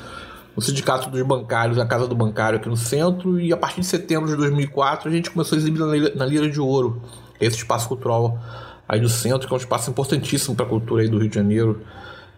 No 0.55 0.61
Sindicato 0.61 1.09
dos 1.09 1.23
Bancários, 1.23 1.79
na 1.79 1.87
Casa 1.87 2.07
do 2.07 2.15
Bancário 2.15 2.59
aqui 2.59 2.69
no 2.69 2.77
centro. 2.77 3.41
E 3.41 3.53
a 3.53 3.57
partir 3.57 3.81
de 3.81 3.87
setembro 3.87 4.29
de 4.29 4.37
2004 4.37 5.09
a 5.09 5.13
gente 5.13 5.31
começou 5.31 5.57
a 5.57 5.59
exibir 5.59 5.81
na 5.81 5.87
Lira, 5.87 6.13
na 6.15 6.27
Lira 6.27 6.51
de 6.51 6.61
Ouro. 6.61 7.03
Esse 7.41 7.57
espaço 7.57 7.89
cultural 7.89 8.39
aí 8.89 9.01
do 9.01 9.09
centro, 9.09 9.49
que 9.49 9.55
é 9.55 9.57
um 9.57 9.59
espaço 9.59 9.91
importantíssimo 9.91 10.55
para 10.55 10.67
a 10.67 10.69
cultura 10.69 11.03
aí 11.03 11.09
do 11.09 11.19
Rio 11.19 11.29
de 11.29 11.35
Janeiro. 11.35 11.81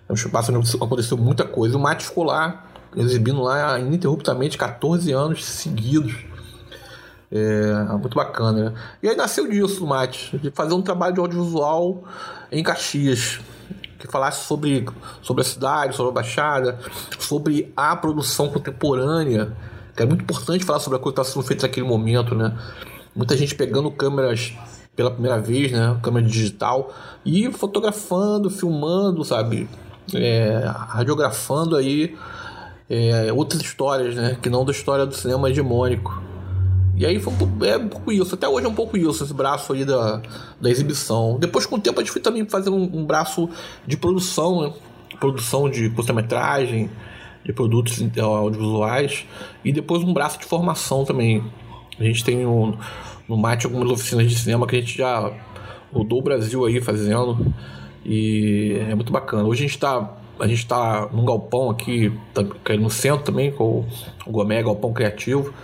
É 0.08 0.12
um 0.12 0.14
espaço 0.14 0.52
onde 0.54 0.76
aconteceu 0.76 1.16
muita 1.16 1.44
coisa. 1.44 1.76
O 1.76 1.80
Mate 1.80 2.04
ficou 2.04 2.24
lá, 2.24 2.66
exibindo 2.96 3.42
lá 3.42 3.78
ininterruptamente 3.80 4.56
14 4.56 5.10
anos 5.12 5.44
seguidos. 5.44 6.14
É, 7.32 7.72
muito 7.98 8.14
bacana, 8.14 8.70
né? 8.70 8.74
E 9.02 9.08
aí 9.08 9.16
nasceu 9.16 9.48
disso, 9.48 9.84
Mate, 9.84 10.38
de 10.38 10.52
fazer 10.52 10.74
um 10.74 10.82
trabalho 10.82 11.14
de 11.14 11.20
audiovisual 11.20 12.04
em 12.52 12.62
Caxias, 12.62 13.40
que 14.04 14.12
falasse 14.12 14.46
sobre, 14.46 14.84
sobre 15.22 15.40
a 15.40 15.44
cidade, 15.44 15.96
sobre 15.96 16.10
a 16.10 16.14
Baixada, 16.14 16.78
sobre 17.18 17.72
a 17.74 17.96
produção 17.96 18.48
contemporânea, 18.48 19.56
que 19.96 20.02
é 20.02 20.06
muito 20.06 20.22
importante 20.22 20.62
falar 20.62 20.78
sobre 20.78 20.98
a 20.98 21.00
coisa 21.00 21.14
que 21.14 21.20
está 21.22 21.32
sendo 21.32 21.46
feita 21.46 21.66
naquele 21.66 21.86
momento, 21.86 22.34
né? 22.34 22.54
Muita 23.16 23.34
gente 23.34 23.54
pegando 23.54 23.90
câmeras 23.90 24.52
pela 24.94 25.10
primeira 25.10 25.40
vez, 25.40 25.72
né? 25.72 25.98
Câmera 26.02 26.26
digital 26.26 26.92
e 27.24 27.50
fotografando, 27.50 28.50
filmando, 28.50 29.24
sabe? 29.24 29.68
É, 30.12 30.64
radiografando 30.88 31.76
aí 31.76 32.14
é, 32.90 33.32
outras 33.32 33.62
histórias, 33.62 34.14
né? 34.14 34.36
Que 34.42 34.50
não 34.50 34.66
da 34.66 34.72
história 34.72 35.06
do 35.06 35.14
cinema 35.14 35.48
hegemônico. 35.48 36.22
E 36.96 37.04
aí 37.04 37.18
foi 37.18 37.32
um 37.32 37.36
pouco, 37.36 37.64
é 37.64 37.76
um 37.76 37.88
pouco 37.88 38.12
isso. 38.12 38.34
Até 38.34 38.48
hoje 38.48 38.66
é 38.66 38.68
um 38.68 38.74
pouco 38.74 38.96
isso, 38.96 39.24
esse 39.24 39.34
braço 39.34 39.72
aí 39.72 39.84
da, 39.84 40.22
da 40.60 40.70
exibição. 40.70 41.38
Depois, 41.38 41.66
com 41.66 41.76
o 41.76 41.80
tempo, 41.80 42.00
a 42.00 42.02
gente 42.02 42.12
foi 42.12 42.22
também 42.22 42.46
fazendo 42.46 42.76
um, 42.76 43.00
um 43.00 43.04
braço 43.04 43.48
de 43.86 43.96
produção, 43.96 44.62
né? 44.62 44.72
Produção 45.18 45.68
de 45.68 45.90
curta-metragem, 45.90 46.90
de 47.44 47.52
produtos 47.52 48.00
audiovisuais. 48.18 49.26
E 49.64 49.72
depois 49.72 50.02
um 50.02 50.12
braço 50.12 50.38
de 50.38 50.44
formação 50.44 51.04
também. 51.04 51.42
A 51.98 52.04
gente 52.04 52.24
tem 52.24 52.46
um, 52.46 52.76
no 53.28 53.36
Mate 53.36 53.66
algumas 53.66 53.90
oficinas 53.90 54.28
de 54.28 54.38
cinema 54.38 54.66
que 54.66 54.76
a 54.76 54.80
gente 54.80 54.96
já 54.96 55.32
rodou 55.92 56.20
o 56.20 56.22
Brasil 56.22 56.64
aí 56.64 56.80
fazendo. 56.80 57.52
E 58.04 58.76
é 58.88 58.94
muito 58.94 59.12
bacana. 59.12 59.44
Hoje 59.44 59.64
a 59.64 59.66
gente 59.66 59.76
está 59.76 60.16
a 60.38 60.48
gente 60.48 60.58
está 60.58 61.08
num 61.12 61.24
galpão 61.24 61.70
aqui, 61.70 62.12
tá, 62.32 62.42
no 62.76 62.90
centro 62.90 63.24
também, 63.24 63.52
com 63.52 63.84
o 64.26 64.30
Gomé 64.32 64.62
Galpão 64.62 64.92
Criativo. 64.92 65.54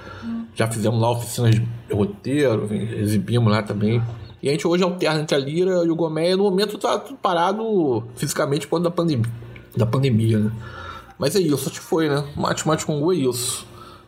Já 0.54 0.66
fizemos 0.66 1.00
lá 1.00 1.10
oficinas 1.10 1.54
de 1.54 1.64
roteiro, 1.92 2.68
exibimos 2.72 3.52
lá 3.52 3.62
também. 3.62 4.02
E 4.42 4.48
a 4.48 4.52
gente 4.52 4.66
hoje 4.66 4.82
alterna 4.82 5.20
entre 5.20 5.36
a 5.36 5.38
Lira 5.38 5.84
e 5.84 5.90
o 5.90 5.96
Gomé. 5.96 6.34
No 6.34 6.44
momento 6.44 6.78
tá 6.78 6.98
tudo 6.98 7.18
parado 7.18 8.04
fisicamente 8.16 8.66
por 8.66 8.80
da 8.80 8.90
pandemia, 8.90 9.30
da 9.76 9.86
pandemia, 9.86 10.38
né? 10.38 10.52
Mas 11.18 11.36
é 11.36 11.40
isso, 11.40 11.68
acho 11.68 11.80
que 11.80 11.86
foi, 11.86 12.08
né? 12.08 12.24
Mate 12.34 12.66
Mate 12.66 12.86
com 12.86 13.12
é 13.12 13.16
isso. 13.16 13.66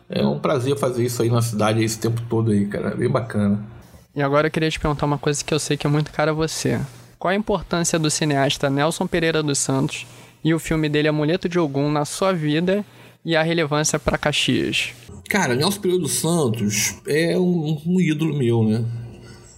É 0.09 0.25
um 0.25 0.39
prazer 0.39 0.77
fazer 0.77 1.05
isso 1.05 1.21
aí 1.21 1.29
na 1.29 1.41
cidade 1.41 1.83
esse 1.83 1.99
tempo 1.99 2.21
todo 2.29 2.51
aí, 2.51 2.65
cara. 2.65 2.95
Bem 2.95 3.09
bacana. 3.09 3.63
E 4.15 4.21
agora 4.21 4.47
eu 4.47 4.51
queria 4.51 4.69
te 4.69 4.79
perguntar 4.79 5.05
uma 5.05 5.17
coisa 5.17 5.43
que 5.43 5.53
eu 5.53 5.59
sei 5.59 5.77
que 5.77 5.87
é 5.87 5.89
muito 5.89 6.11
cara 6.11 6.31
a 6.31 6.33
você. 6.33 6.79
Qual 7.17 7.31
a 7.31 7.35
importância 7.35 7.97
do 7.97 8.09
cineasta 8.09 8.69
Nelson 8.69 9.07
Pereira 9.07 9.41
dos 9.41 9.59
Santos 9.59 10.05
e 10.43 10.53
o 10.53 10.59
filme 10.59 10.89
dele 10.89 11.07
Amuleto 11.07 11.47
de 11.47 11.57
Ogum 11.57 11.89
na 11.89 12.03
sua 12.03 12.33
vida 12.33 12.83
e 13.25 13.35
a 13.35 13.43
relevância 13.43 13.97
para 13.97 14.17
Caxias? 14.17 14.91
Cara, 15.29 15.55
Nelson 15.55 15.79
Pereira 15.79 16.01
dos 16.01 16.13
Santos 16.13 16.95
é 17.07 17.37
um, 17.37 17.81
um 17.85 17.99
ídolo 17.99 18.37
meu, 18.37 18.63
né? 18.63 18.83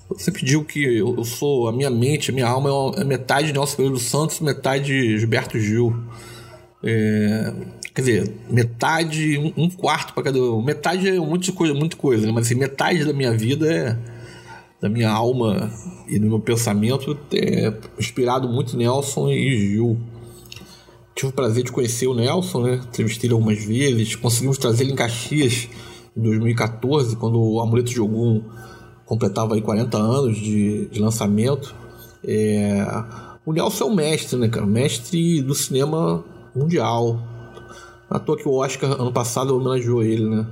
Eu 0.10 0.20
sempre 0.20 0.46
digo 0.46 0.64
que 0.64 0.84
eu, 0.84 1.16
eu, 1.18 1.24
sou, 1.24 1.68
a 1.68 1.72
minha 1.72 1.90
mente, 1.90 2.30
a 2.30 2.34
minha 2.34 2.48
alma 2.48 2.70
é, 2.70 2.72
uma, 2.72 2.96
é 3.02 3.04
metade 3.04 3.52
Nelson 3.52 3.76
Pereira 3.76 3.94
dos 3.96 4.04
Santos, 4.04 4.40
metade 4.40 5.18
Gilberto 5.18 5.60
Gil. 5.60 5.96
É, 6.84 7.54
quer 7.94 8.02
dizer, 8.02 8.34
metade, 8.50 9.38
um, 9.38 9.64
um 9.64 9.70
quarto 9.70 10.14
para 10.14 10.24
cada 10.24 10.40
um. 10.40 10.62
Metade 10.62 11.10
é 11.10 11.20
muita 11.20 11.52
coisa, 11.52 11.74
muita 11.74 11.98
coisa, 11.98 12.26
né? 12.28 12.32
Mas 12.32 12.46
assim, 12.46 12.56
metade 12.56 13.04
da 13.04 13.14
minha 13.14 13.32
vida 13.32 13.72
é 13.74 13.98
da 14.80 14.90
minha 14.90 15.10
alma 15.10 15.72
e 16.08 16.20
do 16.20 16.28
meu 16.28 16.40
pensamento 16.40 17.18
é 17.34 17.74
inspirado 17.98 18.48
muito 18.48 18.78
Nelson 18.78 19.30
e 19.32 19.58
Gil. 19.58 19.98
Tive 21.16 21.30
o 21.30 21.34
prazer 21.34 21.64
de 21.64 21.72
conhecer 21.72 22.08
o 22.08 22.14
Nelson, 22.14 22.62
né? 22.62 22.76
Entrevistei 22.76 23.28
ele 23.28 23.34
algumas 23.34 23.64
vezes. 23.64 24.16
Conseguimos 24.16 24.58
trazer 24.58 24.84
ele 24.84 24.92
em 24.92 24.96
Caxias 24.96 25.70
em 26.16 26.22
2014, 26.22 27.16
quando 27.16 27.40
o 27.40 27.62
Amuleto 27.62 27.90
de 27.90 28.02
Ogum 28.02 28.44
completava 29.06 29.56
aí 29.56 29.62
40 29.62 29.98
anos 29.98 30.38
de, 30.38 30.88
de 30.88 31.00
lançamento. 31.00 31.74
É... 32.22 32.86
O 33.46 33.54
Nelson 33.54 33.86
é 33.86 33.88
um 33.88 33.96
mestre, 33.96 34.38
né, 34.38 34.50
cara? 34.50 34.66
Mestre 34.66 35.42
do 35.42 35.56
cinema 35.56 36.22
mundial. 36.54 37.18
À 38.10 38.20
toa 38.20 38.36
que 38.36 38.48
o 38.48 38.54
Oscar, 38.54 38.92
ano 38.92 39.14
passado, 39.14 39.56
homenageou 39.56 40.04
ele, 40.04 40.28
né? 40.28 40.46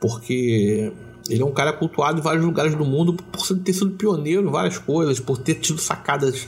Porque 0.00 0.92
ele 1.28 1.42
é 1.42 1.44
um 1.44 1.52
cara 1.52 1.72
cultuado 1.72 2.20
em 2.20 2.22
vários 2.22 2.44
lugares 2.44 2.74
do 2.74 2.84
mundo 2.84 3.14
por 3.14 3.46
ter 3.58 3.72
sido 3.72 3.90
pioneiro 3.90 4.48
em 4.48 4.50
várias 4.50 4.78
coisas, 4.78 5.20
por 5.20 5.38
ter 5.38 5.54
tido 5.56 5.80
sacadas 5.80 6.46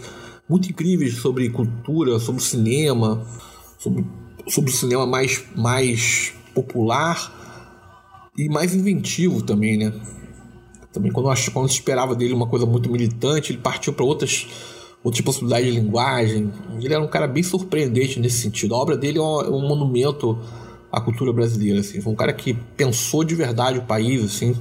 muito 0.48 0.68
incríveis 0.70 1.14
sobre 1.16 1.48
cultura, 1.50 2.18
sobre 2.18 2.42
cinema, 2.42 3.26
sobre, 3.78 4.04
sobre 4.48 4.70
o 4.70 4.74
cinema 4.74 5.06
mais, 5.06 5.44
mais 5.54 6.32
popular 6.54 7.32
e 8.36 8.48
mais 8.48 8.74
inventivo 8.74 9.42
também, 9.42 9.76
né? 9.76 9.92
Também 10.92 11.12
quando, 11.12 11.30
eu, 11.30 11.52
quando 11.52 11.68
esperava 11.68 12.14
dele 12.14 12.32
uma 12.32 12.46
coisa 12.46 12.64
muito 12.64 12.90
militante, 12.90 13.52
ele 13.52 13.60
partiu 13.60 13.92
para 13.92 14.04
outras 14.04 14.46
outras 15.06 15.24
possibilidades 15.24 15.72
de 15.72 15.78
linguagem. 15.78 16.52
Ele 16.80 16.92
era 16.92 17.02
um 17.02 17.06
cara 17.06 17.28
bem 17.28 17.42
surpreendente 17.42 18.18
nesse 18.18 18.38
sentido. 18.38 18.74
A 18.74 18.78
obra 18.78 18.96
dele 18.96 19.18
é 19.18 19.22
um, 19.22 19.40
é 19.40 19.50
um 19.50 19.68
monumento 19.68 20.36
à 20.90 21.00
cultura 21.00 21.32
brasileira. 21.32 21.78
Assim. 21.78 22.00
Foi 22.00 22.12
um 22.12 22.16
cara 22.16 22.32
que 22.32 22.54
pensou 22.76 23.22
de 23.22 23.34
verdade 23.36 23.78
o 23.78 23.82
país, 23.82 24.24
assim, 24.24 24.56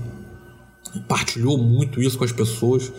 partilhou 1.08 1.58
muito 1.58 2.00
isso 2.00 2.15
com 2.15 2.24
as 2.24 2.32
pessoas. 2.32 2.94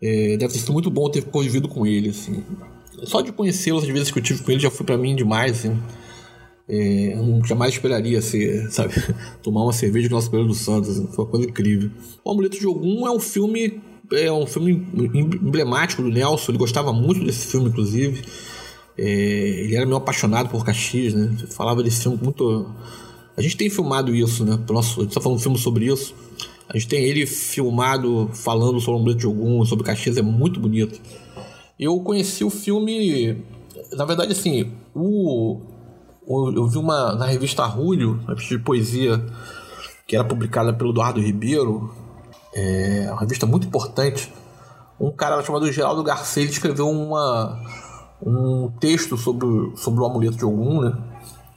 É, 0.00 0.36
deve 0.36 0.52
ter 0.52 0.60
sido 0.60 0.72
muito 0.72 0.90
bom 0.90 1.10
ter 1.10 1.24
convivido 1.24 1.68
com 1.68 1.86
ele, 1.86 2.10
assim. 2.10 2.42
Só 3.04 3.20
de 3.20 3.32
conhecê-lo, 3.32 3.78
as 3.78 3.86
vezes 3.86 4.10
que 4.10 4.18
eu 4.18 4.22
tive 4.22 4.42
com 4.42 4.50
ele, 4.50 4.60
já 4.60 4.70
foi 4.70 4.84
para 4.84 4.96
mim 4.96 5.14
demais, 5.14 5.58
assim. 5.58 5.78
É, 6.68 7.14
eu 7.14 7.22
não 7.22 7.44
jamais 7.44 7.74
esperaria 7.74 8.20
ser, 8.20 8.68
sabe, 8.72 8.92
tomar 9.42 9.62
uma 9.62 9.72
cerveja 9.72 10.08
com 10.08 10.14
o 10.14 10.18
nosso 10.18 10.30
Pedro 10.30 10.46
dos 10.46 10.58
Santos. 10.58 10.90
Assim. 10.90 11.06
Foi 11.08 11.24
uma 11.24 11.30
coisa 11.30 11.46
incrível. 11.46 11.90
O 12.24 12.30
Amuleto 12.30 12.58
de 12.58 12.66
Ogum 12.66 13.06
é 13.06 13.10
um 13.10 13.20
filme 13.20 13.80
é 14.12 14.32
um 14.32 14.46
filme 14.46 14.86
emblemático 15.42 16.02
do 16.02 16.08
Nelson. 16.08 16.52
Ele 16.52 16.58
gostava 16.58 16.92
muito 16.92 17.24
desse 17.24 17.46
filme, 17.46 17.68
inclusive. 17.68 18.22
É, 18.96 19.02
ele 19.04 19.76
era 19.76 19.84
meio 19.84 19.98
apaixonado 19.98 20.48
por 20.48 20.64
Caxias, 20.64 21.14
né? 21.14 21.30
Falava 21.50 21.82
desse 21.82 22.02
filme 22.02 22.18
muito. 22.22 22.66
A 23.36 23.42
gente 23.42 23.56
tem 23.56 23.70
filmado 23.70 24.14
isso, 24.14 24.44
né? 24.44 24.58
Nosso, 24.68 25.00
a 25.00 25.04
gente 25.04 25.14
tá 25.14 25.20
falando 25.20 25.38
um 25.38 25.40
filme 25.42 25.58
sobre 25.58 25.86
isso. 25.86 26.14
A 26.68 26.74
gente 26.74 26.88
tem 26.88 27.02
ele 27.02 27.26
filmado 27.26 28.28
falando 28.34 28.78
sobre 28.78 28.92
o 28.92 28.96
Amuleto 28.96 29.20
de 29.20 29.26
Ogum, 29.26 29.64
sobre 29.64 29.84
Caxias, 29.84 30.18
é 30.18 30.22
muito 30.22 30.60
bonito. 30.60 31.00
Eu 31.80 31.98
conheci 32.00 32.44
o 32.44 32.50
filme. 32.50 33.42
Na 33.92 34.04
verdade, 34.04 34.32
assim, 34.32 34.72
o, 34.94 35.60
eu 36.28 36.66
vi 36.66 36.76
uma 36.76 37.14
na 37.14 37.24
revista 37.24 37.62
Arrulho, 37.62 38.20
uma 38.22 38.34
revista 38.34 38.56
de 38.56 38.62
poesia, 38.62 39.24
que 40.06 40.14
era 40.14 40.24
publicada 40.24 40.74
pelo 40.74 40.90
Eduardo 40.90 41.20
Ribeiro, 41.20 41.90
é 42.54 43.08
uma 43.10 43.20
revista 43.20 43.46
muito 43.46 43.66
importante. 43.66 44.32
Um 45.00 45.10
cara 45.10 45.42
chamado 45.42 45.70
Geraldo 45.72 46.02
Garcês 46.02 46.50
escreveu 46.50 46.90
uma, 46.90 47.62
um 48.20 48.70
texto 48.78 49.16
sobre, 49.16 49.74
sobre 49.76 50.00
o 50.02 50.04
amuleto 50.04 50.36
de 50.36 50.44
Ogum, 50.44 50.82
né? 50.82 50.98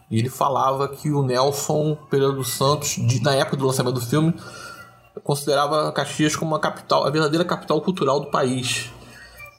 E 0.10 0.20
ele 0.20 0.30
falava 0.30 0.88
que 0.88 1.10
o 1.12 1.24
Nelson 1.24 1.98
Pereira 2.10 2.34
dos 2.34 2.53
Santos, 2.53 2.96
de, 2.96 3.22
na 3.22 3.34
época 3.34 3.58
do 3.58 3.65
lançamento 3.65 3.96
do 3.96 4.06
filme, 4.06 4.34
considerava 5.24 5.91
Caxias 5.91 6.36
como 6.36 6.56
a 6.56 6.60
capital, 6.60 7.06
a 7.06 7.10
verdadeira 7.10 7.44
capital 7.44 7.82
cultural 7.82 8.20
do 8.20 8.32
país. 8.32 8.91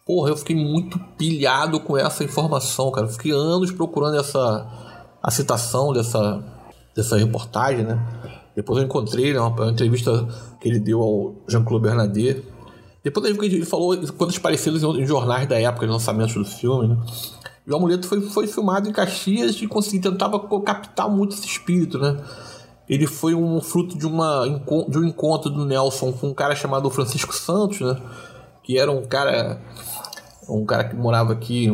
Porra, 0.06 0.30
eu 0.30 0.36
fiquei 0.36 0.56
muito 0.56 0.98
pilhado 1.16 1.78
com 1.80 1.96
essa 1.96 2.24
informação, 2.24 2.90
cara. 2.90 3.06
Eu 3.06 3.10
fiquei 3.10 3.30
anos 3.32 3.70
procurando 3.70 4.18
essa 4.18 4.66
a 5.22 5.30
citação 5.30 5.92
dessa, 5.92 6.42
dessa 6.94 7.16
reportagem, 7.16 7.84
né? 7.84 8.04
Depois 8.56 8.78
eu 8.78 8.84
encontrei 8.84 9.32
né, 9.32 9.40
uma, 9.40 9.50
uma 9.50 9.70
entrevista 9.70 10.26
que 10.60 10.68
ele 10.68 10.80
deu 10.80 11.00
ao 11.00 11.36
Jean-Claude 11.48 11.84
Bernadette. 11.84 12.44
Depois 13.04 13.26
ele 13.26 13.64
falou 13.64 13.96
coisas 14.12 14.38
parecidas 14.38 14.82
em, 14.82 15.06
jornais 15.06 15.48
da 15.48 15.60
época, 15.60 15.86
de 15.86 15.92
lançamento 15.92 16.34
do 16.34 16.44
filme, 16.44 16.88
né? 16.88 16.96
E 17.66 17.70
o 17.70 17.76
Amuleto 17.76 18.08
foi, 18.08 18.20
foi 18.20 18.46
filmado 18.48 18.88
em 18.88 18.92
Caxias 18.92 19.60
e 19.62 19.68
consegui, 19.68 20.00
tentava 20.00 20.40
captar 20.64 21.08
muito 21.08 21.34
esse 21.34 21.46
espírito, 21.46 21.98
né? 21.98 22.16
Ele 22.92 23.06
foi 23.06 23.34
um 23.34 23.58
fruto 23.58 23.96
de, 23.96 24.06
uma, 24.06 24.44
de 24.86 24.98
um 24.98 25.04
encontro 25.04 25.48
do 25.48 25.64
Nelson 25.64 26.12
com 26.12 26.28
um 26.28 26.34
cara 26.34 26.54
chamado 26.54 26.90
Francisco 26.90 27.34
Santos, 27.34 27.80
né? 27.80 27.98
Que 28.62 28.78
era 28.78 28.92
um 28.92 29.02
cara 29.06 29.58
um 30.46 30.66
cara 30.66 30.84
que 30.84 30.94
morava 30.94 31.32
aqui, 31.32 31.68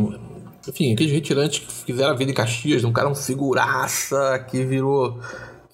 enfim, 0.69 0.93
aqueles 0.93 1.13
retirantes 1.13 1.59
que 1.59 1.73
fizeram 1.87 2.13
a 2.13 2.17
vida 2.17 2.31
em 2.31 2.35
Caxias, 2.35 2.85
um 2.85 2.93
cara 2.93 3.09
um 3.09 3.17
figuraça 3.17 4.39
que 4.49 4.65
virou 4.65 5.19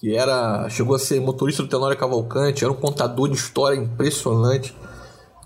que 0.01 0.17
era 0.17 0.67
chegou 0.71 0.97
a 0.97 0.99
ser 0.99 1.21
motorista 1.21 1.63
do 1.63 1.69
Tenório 1.69 1.99
Cavalcante, 1.99 2.65
era 2.65 2.73
um 2.73 2.77
contador 2.77 3.29
de 3.29 3.37
história 3.37 3.77
impressionante. 3.77 4.75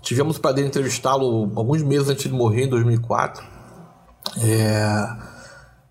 Tivemos 0.01 0.37
o 0.37 0.39
prazer 0.39 0.63
de 0.63 0.69
entrevistá-lo 0.69 1.51
alguns 1.57 1.83
meses 1.83 2.07
antes 2.07 2.23
de 2.23 2.31
morrer, 2.31 2.63
em 2.63 2.69
2004. 2.69 3.43
É 4.41 5.38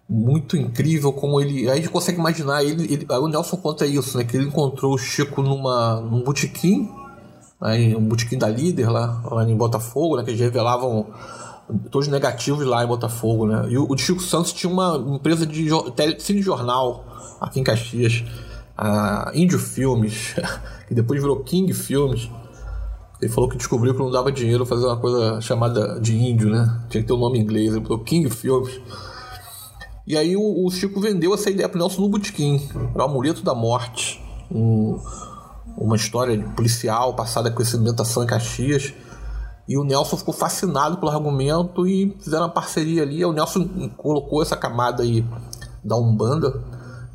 muito 0.09 0.57
incrível 0.57 1.13
como 1.13 1.41
ele. 1.41 1.69
Aí 1.69 1.71
a 1.71 1.77
gente 1.77 1.91
consegue 1.91 2.19
imaginar 2.19 2.65
ele. 2.65 2.93
ele 2.93 3.07
o 3.09 3.29
Nelson 3.29 3.57
conta 3.59 3.87
isso, 3.87 4.17
né? 4.17 4.25
Que 4.25 4.37
ele 4.37 4.47
encontrou 4.47 4.95
o 4.95 4.99
Chico 4.99 5.43
numa, 5.43 6.01
num 6.01 6.23
botequim, 6.23 6.91
né, 7.61 7.95
um 7.97 8.09
botequim 8.09 8.39
da 8.39 8.49
líder 8.49 8.89
lá, 8.89 9.23
lá 9.31 9.45
em 9.45 9.57
Botafogo, 9.57 10.17
né? 10.17 10.25
Que 10.25 10.31
eles 10.31 10.41
revelavam 10.41 11.07
todos 11.91 12.09
negativos 12.09 12.65
lá 12.65 12.83
em 12.83 12.87
Botafogo, 12.87 13.47
né? 13.47 13.67
E 13.69 13.77
o, 13.77 13.87
o 13.91 13.99
Chico 13.99 14.23
Santos 14.23 14.53
tinha 14.53 14.73
uma 14.73 14.97
empresa 15.15 15.47
de 15.47 15.69
cine 16.19 16.41
jornal 16.41 17.05
aqui 17.41 17.61
em 17.61 17.65
Caxias 17.65 18.25
a 18.79 19.33
Índio 19.35 19.59
Filmes, 19.59 20.37
que 20.87 20.95
depois 20.95 21.21
virou 21.21 21.41
King 21.41 21.73
Filmes. 21.75 22.31
Ele 23.21 23.33
falou 23.33 23.51
que 23.51 23.57
descobriu 23.57 23.93
que 23.93 23.99
não 23.99 24.13
dava 24.13 24.31
dinheiro 24.31 24.65
fazer 24.65 24.87
uma 24.87 24.97
coisa 24.97 25.41
chamada 25.41 26.01
de 26.01 26.17
índio, 26.17 26.49
né? 26.49 26.81
Tinha 26.89 27.03
que 27.03 27.09
ter 27.09 27.13
um 27.13 27.19
nome 27.19 27.39
em 27.39 27.43
inglês. 27.43 27.75
Ele 27.75 27.85
falou 27.85 27.99
King 28.05 28.31
Filmes. 28.31 28.81
E 30.09 30.17
aí 30.17 30.35
o, 30.35 30.65
o 30.65 30.71
Chico 30.71 31.03
vendeu 31.03 31.35
essa 31.35 31.51
ideia 31.51 31.69
pro 31.69 31.79
Nelson 31.79 32.01
no 32.01 32.09
Botequim. 32.09 32.67
Era 32.95 33.05
o 33.05 33.09
Amuleto 33.09 33.43
da 33.43 33.55
Morte. 33.55 34.25
Um, 34.51 34.99
uma 35.77 35.97
história 35.97 36.43
policial 36.57 37.15
passada 37.15 37.51
com 37.51 37.61
essa 37.61 37.77
ambientação 37.77 38.25
em 38.25 38.27
Caxias. 38.27 38.95
E 39.69 39.77
o 39.77 39.85
Nelson 39.85 40.17
ficou 40.17 40.33
fascinado 40.33 40.97
pelo 40.97 41.11
argumento 41.11 41.87
e 41.87 42.17
fizeram 42.19 42.47
uma 42.47 42.53
parceria 42.53 43.03
ali. 43.03 43.23
O 43.23 43.35
Nelson 43.35 43.69
colocou 43.99 44.41
essa 44.41 44.57
camada 44.57 45.03
aí 45.03 45.23
da 45.85 45.95
Umbanda 45.95 46.59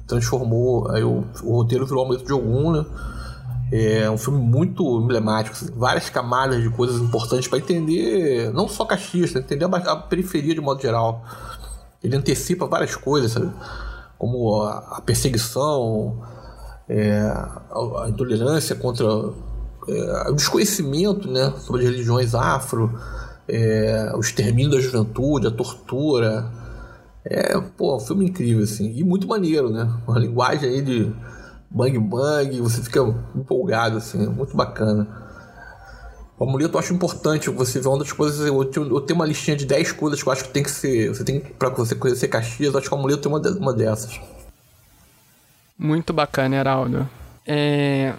transformou. 0.06 0.92
Aí 0.92 1.04
o, 1.04 1.24
o 1.44 1.56
roteiro 1.56 1.88
virou 1.88 2.04
Amuleto 2.04 2.26
de 2.26 2.34
Ogum, 2.34 2.74
né? 2.74 2.86
É 3.72 4.08
um 4.08 4.20
filme 4.20 4.40
muito 4.40 5.02
emblemático, 5.02 5.56
assim, 5.56 5.74
várias 5.76 6.08
camadas 6.08 6.62
de 6.62 6.70
coisas 6.70 7.02
importantes 7.02 7.48
para 7.48 7.58
entender, 7.58 8.54
não 8.54 8.68
só 8.68 8.86
Caxias, 8.86 9.32
para 9.32 9.42
entender 9.42 9.66
a, 9.66 9.96
periferia 9.96 10.54
de 10.54 10.62
modo 10.62 10.80
geral. 10.80 11.24
Ele 12.04 12.16
antecipa 12.16 12.66
várias 12.66 12.96
coisas, 12.96 13.32
sabe? 13.32 13.52
como 14.24 14.64
a, 14.64 15.02
perseguição, 15.06 16.22
é, 16.88 17.20
a, 17.20 18.04
a, 18.04 18.10
intolerância 18.10 18.74
contra 18.74 19.06
é, 19.06 20.30
o 20.30 20.34
desconhecimento 20.34 21.30
né, 21.30 21.54
sobre 21.58 21.82
as 21.82 21.92
religiões 21.92 22.34
afro, 22.34 22.98
é, 23.50 24.14
o 24.16 24.22
extermínio 24.22 24.72
da 24.72 24.80
juventude, 24.80 25.48
a 25.48 25.52
tortura, 25.52 26.50
é, 27.26 27.60
pô, 27.78 27.98
um 27.98 28.00
filme 28.00 28.26
incrível, 28.30 28.64
assim. 28.64 28.94
E 28.96 29.04
muito 29.04 29.28
maneiro, 29.28 29.70
né? 29.70 29.90
Uma 30.08 30.20
linguagem 30.20 30.70
aí 30.70 30.82
de 30.82 31.14
bang 31.70 32.00
bang, 32.00 32.62
você 32.62 32.82
fica 32.82 33.02
empolgado, 33.36 33.98
assim. 33.98 34.26
Muito 34.28 34.56
bacana. 34.56 35.06
O 36.44 36.50
amuleto 36.50 36.76
eu 36.76 36.80
acho 36.80 36.94
importante 36.94 37.50
você 37.50 37.80
ver 37.80 37.88
uma 37.88 38.00
das 38.00 38.12
coisas. 38.12 38.46
Eu 38.46 38.66
tenho, 38.66 39.16
uma 39.16 39.26
listinha 39.26 39.56
de 39.56 39.66
10 39.66 39.94
coisas 39.94 40.22
que 40.22 40.28
eu 40.28 40.34
acho 40.34 40.44
que 40.44 40.50
tem 40.50 40.62
que 40.62 40.70
ser. 40.70 41.08
Você 41.08 41.24
tem 41.24 41.40
pra 41.40 41.70
você 41.70 41.96
conhecer 41.96 42.28
Caxias, 42.28 42.74
eu 42.74 42.80
acho 42.80 42.90
que 42.90 42.94
o 42.94 42.98
amuleto 42.98 43.30
é 43.30 43.32
uma, 43.32 43.40
uma 43.40 43.74
dessas. 43.74 44.20
Muito 45.78 46.12
bacana, 46.12 46.58
Heraldo. 46.58 47.10
É... 47.48 48.14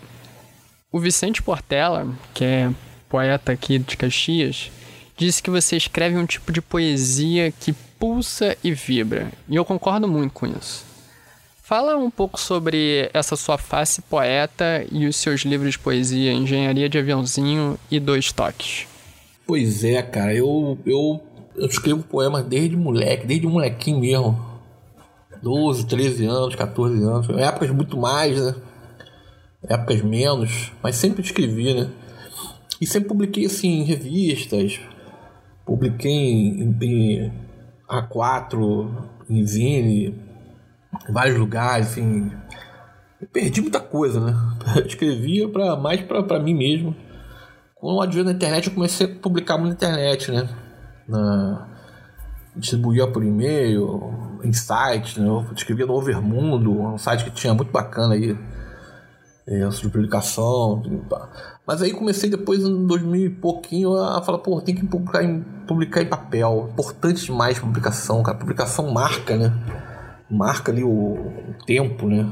O 0.91 0.99
Vicente 0.99 1.43
Portela, 1.43 2.09
que 2.33 2.45
é 2.45 2.71
poeta 3.11 3.53
aqui 3.53 3.79
de 3.79 3.95
Caxias, 3.95 4.73
disse 5.19 5.43
que 5.43 5.51
você 5.51 5.77
escreve 5.77 6.17
um 6.17 6.25
tipo 6.25 6.51
de 6.51 6.63
poesia 6.63 7.53
que 7.53 7.75
pulsa 7.99 8.57
e 8.65 8.73
vibra. 8.73 9.31
E 9.47 9.55
eu 9.55 9.67
concordo 9.67 10.09
muito 10.09 10.33
com 10.33 10.47
isso. 10.47 10.83
Fala 11.67 11.97
um 11.97 12.11
pouco 12.11 12.39
sobre 12.39 13.09
essa 13.15 13.37
sua 13.37 13.57
face 13.57 14.03
poeta 14.03 14.85
e 14.93 15.07
os 15.07 15.17
seus 15.17 15.47
livros 15.47 15.71
de 15.71 15.79
poesia 15.79 16.31
Engenharia 16.31 16.91
de 16.91 16.99
Aviãozinho 16.99 17.79
e 17.91 17.99
Dois 17.99 18.31
Toques. 18.31 18.87
Pois 19.47 19.83
é, 19.83 20.03
cara, 20.03 20.35
eu, 20.35 20.77
eu, 20.85 21.23
eu 21.57 21.67
escrevo 21.67 22.03
poemas 22.03 22.45
desde 22.45 22.77
moleque, 22.77 23.27
desde 23.27 23.47
molequinho 23.47 24.01
mesmo. 24.01 24.39
12, 25.43 25.87
13 25.87 26.27
anos, 26.27 26.55
14 26.55 27.03
anos. 27.03 27.31
Épocas 27.31 27.71
muito 27.71 27.97
mais, 27.97 28.39
né? 28.39 28.55
Épocas 29.67 30.03
menos, 30.03 30.71
mas 30.83 30.97
sempre 30.97 31.23
escrevi, 31.23 31.73
né? 31.73 31.91
E 32.79 32.87
sempre 32.87 33.09
publiquei 33.09 33.47
assim 33.47 33.81
em 33.81 33.85
revistas, 33.85 34.79
publiquei 35.65 36.13
em, 36.13 36.77
em 36.79 37.33
a4, 37.89 39.09
em 39.31 39.47
Zine, 39.47 40.34
vários 41.09 41.39
lugares, 41.39 41.89
assim. 41.89 42.31
Eu 43.21 43.29
perdi 43.29 43.61
muita 43.61 43.81
coisa, 43.81 44.21
né? 44.21 44.35
Eu 44.77 44.87
escrevia 44.87 45.49
pra, 45.49 45.77
mais 45.77 46.01
para 46.03 46.39
mim 46.39 46.55
mesmo. 46.55 46.95
Quando 47.75 47.97
eu 47.97 48.03
advento 48.03 48.27
na 48.27 48.33
internet, 48.33 48.69
eu 48.69 48.75
comecei 48.75 49.07
a 49.07 49.15
publicar 49.21 49.59
muito 49.59 49.71
na 49.71 49.75
internet, 49.75 50.31
né? 50.31 50.49
Na, 51.09 51.69
distribuía 52.57 53.07
por 53.07 53.25
e-mail, 53.25 54.39
em 54.43 54.53
site, 54.53 55.21
né? 55.21 55.27
Eu 55.27 55.47
escrevia 55.55 55.87
no 55.87 55.95
Overmundo, 55.95 56.71
um 56.73 56.99
site 56.99 57.25
que 57.25 57.31
tinha 57.31 57.53
muito 57.55 57.73
bacana 57.73 58.15
aí, 58.15 58.37
é, 59.47 59.69
publicação. 59.83 60.83
Mas 61.67 61.83
aí 61.83 61.93
comecei 61.93 62.31
depois, 62.31 62.63
em 62.63 62.87
2000 62.87 63.27
e 63.27 63.31
pouquinho, 63.31 63.97
a 63.97 64.23
falar, 64.23 64.39
pô, 64.39 64.61
tem 64.61 64.75
que 64.75 64.87
publicar 64.87 65.25
em, 65.25 65.41
publicar 65.67 66.03
em 66.03 66.07
papel. 66.07 66.69
Importante 66.73 67.25
demais 67.25 67.59
publicação, 67.59 68.23
cara. 68.23 68.39
Publicação 68.39 68.91
marca, 68.91 69.37
né? 69.37 69.53
Marca 70.31 70.73
ali 70.73 70.83
o, 70.83 71.17
tempo, 71.67 72.07
né? 72.09 72.31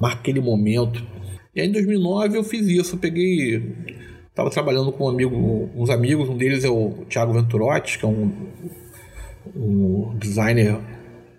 Marca 0.00 0.20
aquele 0.20 0.40
momento. 0.40 1.04
E 1.54 1.60
aí 1.60 1.68
em 1.68 1.72
2009 1.72 2.38
eu 2.38 2.44
fiz 2.44 2.66
isso. 2.66 2.96
Eu 2.96 2.98
peguei. 2.98 3.74
Tava 4.34 4.50
trabalhando 4.50 4.92
com 4.92 5.04
um 5.04 5.08
amigo, 5.08 5.70
uns 5.74 5.90
amigos, 5.90 6.28
um 6.28 6.36
deles 6.36 6.64
é 6.64 6.70
o 6.70 7.04
Thiago 7.08 7.32
Venturotti, 7.32 7.98
que 7.98 8.04
é 8.04 8.08
um, 8.08 8.32
um 9.54 10.16
designer 10.18 10.78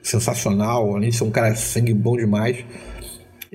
sensacional, 0.03 0.95
além 0.95 1.09
de 1.09 1.15
ser 1.15 1.23
um 1.23 1.31
cara 1.31 1.55
sangue 1.55 1.93
bom 1.93 2.17
demais. 2.17 2.63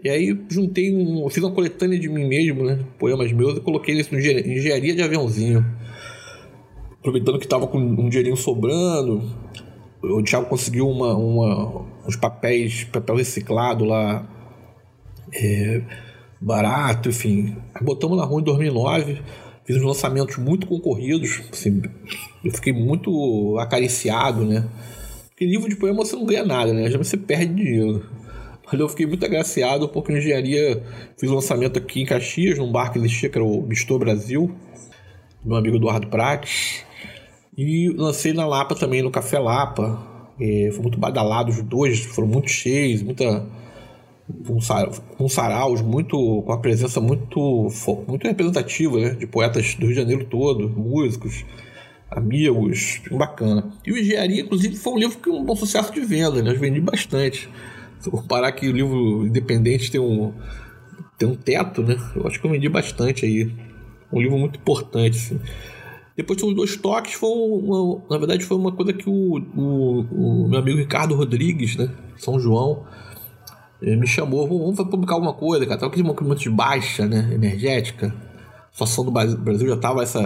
E 0.03 0.09
aí 0.09 0.39
juntei 0.49 0.95
um. 0.95 1.29
Fiz 1.31 1.43
uma 1.43 1.53
coletânea 1.53 1.99
de 1.99 2.09
mim 2.09 2.29
mesmo, 2.29 2.65
né? 2.65 2.79
Poemas 2.99 3.33
meus 3.33 3.57
e 3.57 3.61
coloquei 3.61 3.99
isso 3.99 4.13
no 4.13 4.21
engenharia 4.21 4.95
de 4.95 5.03
aviãozinho. 5.03 5.65
Aproveitando 6.99 7.39
que 7.39 7.49
tava 7.49 7.67
com 7.67 7.79
um 7.79 8.09
dinheirinho 8.09 8.37
sobrando. 8.37 9.23
O 10.09 10.23
Thiago 10.23 10.47
conseguiu 10.47 10.89
uma, 10.89 11.15
uma, 11.15 11.85
uns 12.07 12.17
papéis, 12.17 12.85
papel 12.85 13.17
reciclado 13.17 13.85
lá. 13.85 14.27
É, 15.35 15.83
barato, 16.41 17.09
enfim. 17.09 17.57
Botamos 17.83 18.17
na 18.17 18.25
rua 18.25 18.41
em 18.41 18.45
2009. 18.45 19.21
Fiz 19.65 19.77
uns 19.77 19.83
lançamentos 19.83 20.37
muito 20.37 20.67
concorridos. 20.67 21.43
Assim, 21.53 21.83
eu 22.45 22.53
fiquei 22.53 22.73
muito 22.73 23.59
acariciado, 23.59 24.45
né? 24.45 24.65
Porque 25.29 25.45
livro 25.45 25.69
de 25.69 25.77
poema 25.77 26.05
você 26.05 26.15
não 26.15 26.25
ganha 26.25 26.45
nada, 26.45 26.73
né? 26.73 26.89
Já 26.89 26.97
você 26.97 27.17
perde 27.17 27.55
dinheiro. 27.55 28.05
Mas 28.65 28.81
eu 28.81 28.89
fiquei 28.89 29.07
muito 29.07 29.25
agraciado 29.25 29.89
porque 29.89 30.13
em 30.13 30.19
engenharia 30.19 30.83
fiz 31.19 31.31
um 31.31 31.35
lançamento 31.35 31.79
aqui 31.79 32.01
em 32.01 32.07
Caxias, 32.07 32.59
num 32.59 32.71
bar 32.71 32.93
que 32.93 32.99
existia, 32.99 33.29
que 33.29 33.39
era 33.39 33.45
o 33.45 33.63
Bistô 33.63 33.99
Brasil, 33.99 34.55
meu 35.45 35.57
amigo 35.57 35.77
Eduardo 35.77 36.09
Prates. 36.09 36.85
E 37.57 37.89
lancei 37.89 38.33
na 38.33 38.47
Lapa 38.47 38.75
também, 38.75 39.03
no 39.03 39.11
Café 39.11 39.39
Lapa. 39.39 40.15
É, 40.39 40.71
foi 40.73 40.83
muito 40.83 40.99
badalado, 40.99 41.51
os 41.51 41.63
dois 41.63 42.01
foram 42.01 42.29
muito 42.29 42.51
cheios, 42.51 43.03
muita. 43.03 43.47
Com, 44.45 44.59
com 45.17 45.29
saraus, 45.29 45.81
muito, 45.81 46.43
com 46.43 46.53
a 46.53 46.59
presença 46.59 47.01
muito, 47.01 47.69
muito 48.09 48.27
representativa 48.27 48.99
né, 48.99 49.11
de 49.11 49.25
poetas 49.25 49.77
do 49.77 49.83
Rio 49.83 49.91
de 49.91 49.95
Janeiro 49.95 50.25
todo, 50.25 50.69
músicos, 50.69 51.45
amigos, 52.11 53.01
bacana. 53.13 53.73
E 53.87 53.93
o 53.93 53.97
Engenharia, 53.97 54.43
inclusive, 54.43 54.75
foi 54.75 54.95
um 54.95 54.99
livro 54.99 55.19
que 55.19 55.31
um 55.31 55.45
bom 55.45 55.55
sucesso 55.55 55.93
de 55.93 56.01
venda, 56.01 56.43
né? 56.43 56.51
Eu 56.51 56.59
vendi 56.59 56.81
bastante. 56.81 57.49
Se 58.01 58.09
eu 58.09 58.13
comparar 58.13 58.51
que 58.51 58.69
o 58.69 58.73
livro 58.73 59.25
independente 59.25 59.93
tem 59.93 60.01
um, 60.01 60.35
tem 61.17 61.29
um 61.29 61.37
teto, 61.37 61.83
né? 61.83 61.97
Eu 62.17 62.27
acho 62.27 62.41
que 62.41 62.47
eu 62.47 62.51
vendi 62.51 62.69
bastante 62.69 63.25
aí. 63.25 63.49
Um 64.13 64.21
livro 64.21 64.37
muito 64.37 64.59
importante, 64.59 65.17
assim. 65.17 65.41
Depois 66.17 66.39
de 66.39 66.47
uns 66.47 66.55
dois 66.55 66.77
toques, 66.77 67.13
foi 67.13 67.29
uma, 67.29 68.03
na 68.09 68.17
verdade 68.17 68.45
foi 68.45 68.57
uma 68.57 68.73
coisa 68.73 68.93
que 68.93 69.09
o, 69.09 69.39
o, 69.55 70.45
o 70.45 70.49
meu 70.49 70.61
amigo 70.61 70.79
Ricardo 70.79 71.15
Rodrigues, 71.15 71.77
né? 71.77 71.91
São 72.17 72.41
João, 72.41 72.87
me 73.81 74.07
chamou, 74.07 74.49
vamos 74.49 74.77
publicar 74.77 75.15
alguma 75.15 75.35
coisa, 75.35 75.67
cara. 75.67 75.79
Tava 75.79 75.93
aquele 75.93 76.07
momento 76.07 76.41
de 76.41 76.51
baixa, 76.51 77.07
né? 77.07 77.31
Energética. 77.33 78.15
A 78.71 78.73
situação 78.73 79.05
do 79.05 79.11
Brasil 79.11 79.69
já 79.69 79.77
tava 79.77 80.03
essa. 80.03 80.23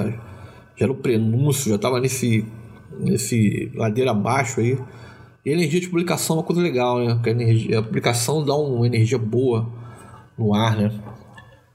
Já 0.76 0.86
era 0.86 0.92
o 0.92 0.96
prenúncio, 0.96 1.70
já 1.70 1.78
tava 1.78 2.00
nesse. 2.00 2.46
nesse 2.98 3.70
ladeira 3.74 4.12
abaixo 4.12 4.60
aí. 4.60 4.78
E 5.44 5.50
energia 5.50 5.80
de 5.80 5.88
publicação 5.88 6.36
é 6.36 6.38
uma 6.38 6.44
coisa 6.44 6.62
legal, 6.62 6.98
né? 6.98 7.14
Porque 7.14 7.30
a, 7.30 7.32
energia, 7.32 7.78
a 7.80 7.82
publicação 7.82 8.44
dá 8.44 8.54
uma 8.54 8.86
energia 8.86 9.18
boa 9.18 9.68
no 10.38 10.54
ar, 10.54 10.76
né? 10.76 10.92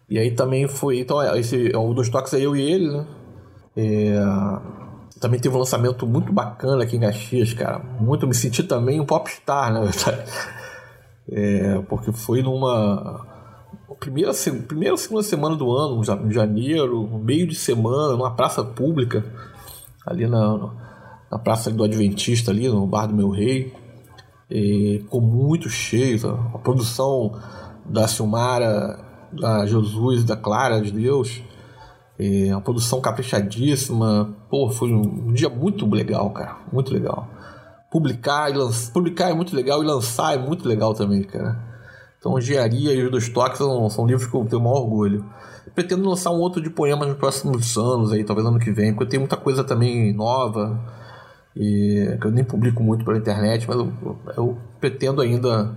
E 0.10 0.18
aí 0.18 0.32
também 0.32 0.68
foi. 0.68 1.00
Então, 1.00 1.22
é, 1.22 1.38
esse 1.40 1.72
é 1.72 1.78
um 1.78 1.94
dos 1.94 2.10
toques 2.10 2.34
é 2.34 2.40
eu 2.40 2.56
e 2.56 2.62
ele, 2.62 2.90
né? 2.90 3.06
É, 3.76 4.16
também 5.20 5.40
teve 5.40 5.56
um 5.56 5.60
lançamento 5.60 6.06
muito 6.06 6.32
bacana 6.32 6.84
aqui 6.84 6.98
em 6.98 7.02
Caxias, 7.02 7.54
cara. 7.54 7.80
Muito, 8.00 8.28
me 8.28 8.36
senti 8.36 8.64
também 8.64 9.00
um 9.00 9.06
popstar, 9.06 9.72
na 9.74 9.82
verdade. 9.82 10.24
É, 11.30 11.80
porque 11.90 12.12
foi 12.12 12.42
numa. 12.42 13.26
Primeira, 14.00 14.32
primeira 14.68 14.96
segunda 14.98 15.24
semana 15.24 15.56
do 15.56 15.72
ano, 15.72 16.02
em 16.26 16.32
janeiro, 16.32 17.08
meio 17.18 17.48
de 17.48 17.56
semana, 17.56 18.14
numa 18.14 18.36
praça 18.36 18.64
pública, 18.64 19.26
ali 20.06 20.28
na, 20.28 20.70
na 21.32 21.40
Praça 21.40 21.72
do 21.72 21.84
Adventista, 21.84 22.52
ali 22.52 22.68
no 22.68 22.86
Bar 22.86 23.08
do 23.08 23.16
Meu 23.16 23.30
Rei. 23.30 23.74
E 24.50 25.00
ficou 25.02 25.22
muito 25.22 25.70
cheio. 25.70 26.22
Tá? 26.22 26.52
A 26.54 26.60
produção 26.60 27.40
da 27.86 28.08
Silmara, 28.08 29.00
da 29.34 29.66
Jesus 29.66 30.24
da 30.24 30.36
Clara 30.36 30.82
de 30.82 30.92
Deus. 30.92 31.42
É 32.18 32.52
uma 32.52 32.62
produção 32.62 33.02
caprichadíssima. 33.02 34.34
Pô, 34.50 34.70
foi 34.70 34.94
um 34.94 35.34
dia 35.34 35.50
muito 35.50 35.90
legal, 35.90 36.30
cara. 36.32 36.58
Muito 36.72 36.94
legal. 36.94 37.28
Publicar, 37.92 38.50
e 38.50 38.54
lançar, 38.54 38.92
publicar 38.92 39.30
é 39.30 39.34
muito 39.34 39.56
legal 39.56 39.84
e 39.84 39.86
lançar 39.86 40.34
é 40.34 40.38
muito 40.38 40.68
legal 40.68 40.94
também, 40.94 41.24
cara. 41.24 41.58
Então, 42.18 42.38
Engenharia 42.40 42.94
e 42.94 43.04
os 43.04 43.12
dois 43.12 43.30
toques 43.30 43.58
são, 43.58 43.90
são 43.90 44.06
livros 44.06 44.28
que 44.28 44.36
eu 44.36 44.46
tenho 44.46 44.62
o 44.62 44.66
maior 44.66 44.82
orgulho. 44.82 45.26
Pretendo 45.74 46.08
lançar 46.10 46.32
um 46.32 46.40
outro 46.40 46.62
de 46.62 46.70
poemas 46.70 47.08
nos 47.08 47.18
próximos 47.18 47.78
anos, 47.78 48.12
aí, 48.12 48.24
talvez 48.24 48.48
ano 48.48 48.60
que 48.60 48.72
vem, 48.72 48.94
porque 48.94 49.12
tem 49.12 49.20
muita 49.20 49.38
coisa 49.38 49.64
também 49.64 50.14
nova 50.14 50.80
e 51.56 52.18
que 52.20 52.28
eu 52.28 52.32
nem 52.32 52.44
publico 52.44 52.84
muito 52.84 53.06
pela 53.06 53.18
internet, 53.18 53.68
mas 53.68 53.78
eu, 53.78 54.18
eu, 54.36 54.58
pretendo 54.80 55.22
ainda. 55.22 55.76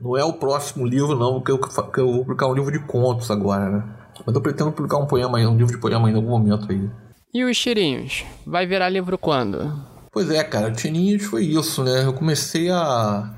Não 0.00 0.16
é 0.16 0.24
o 0.24 0.32
próximo 0.32 0.84
livro, 0.84 1.14
não, 1.16 1.34
porque 1.34 1.52
eu, 1.52 1.58
que 1.58 2.00
eu 2.00 2.10
vou 2.10 2.18
publicar 2.22 2.48
um 2.48 2.54
livro 2.54 2.72
de 2.72 2.80
contos 2.80 3.30
agora, 3.30 3.70
né? 3.70 3.84
Mas 4.24 4.34
eu 4.34 4.40
pretendo 4.40 4.72
publicar 4.72 4.98
um 4.98 5.06
poema 5.06 5.38
um 5.38 5.56
livro 5.56 5.72
de 5.72 5.80
poema 5.80 6.10
em 6.10 6.14
algum 6.14 6.30
momento 6.30 6.70
aí. 6.70 6.88
E 7.34 7.44
os 7.44 7.58
tirinhos? 7.58 8.24
Vai 8.46 8.66
virar 8.66 8.88
livro 8.88 9.16
quando? 9.16 9.72
Pois 10.12 10.30
é, 10.30 10.44
cara, 10.44 10.70
tirinhos 10.70 11.24
foi 11.24 11.44
isso, 11.44 11.82
né? 11.82 12.04
Eu 12.04 12.12
comecei 12.12 12.70
a. 12.70 13.30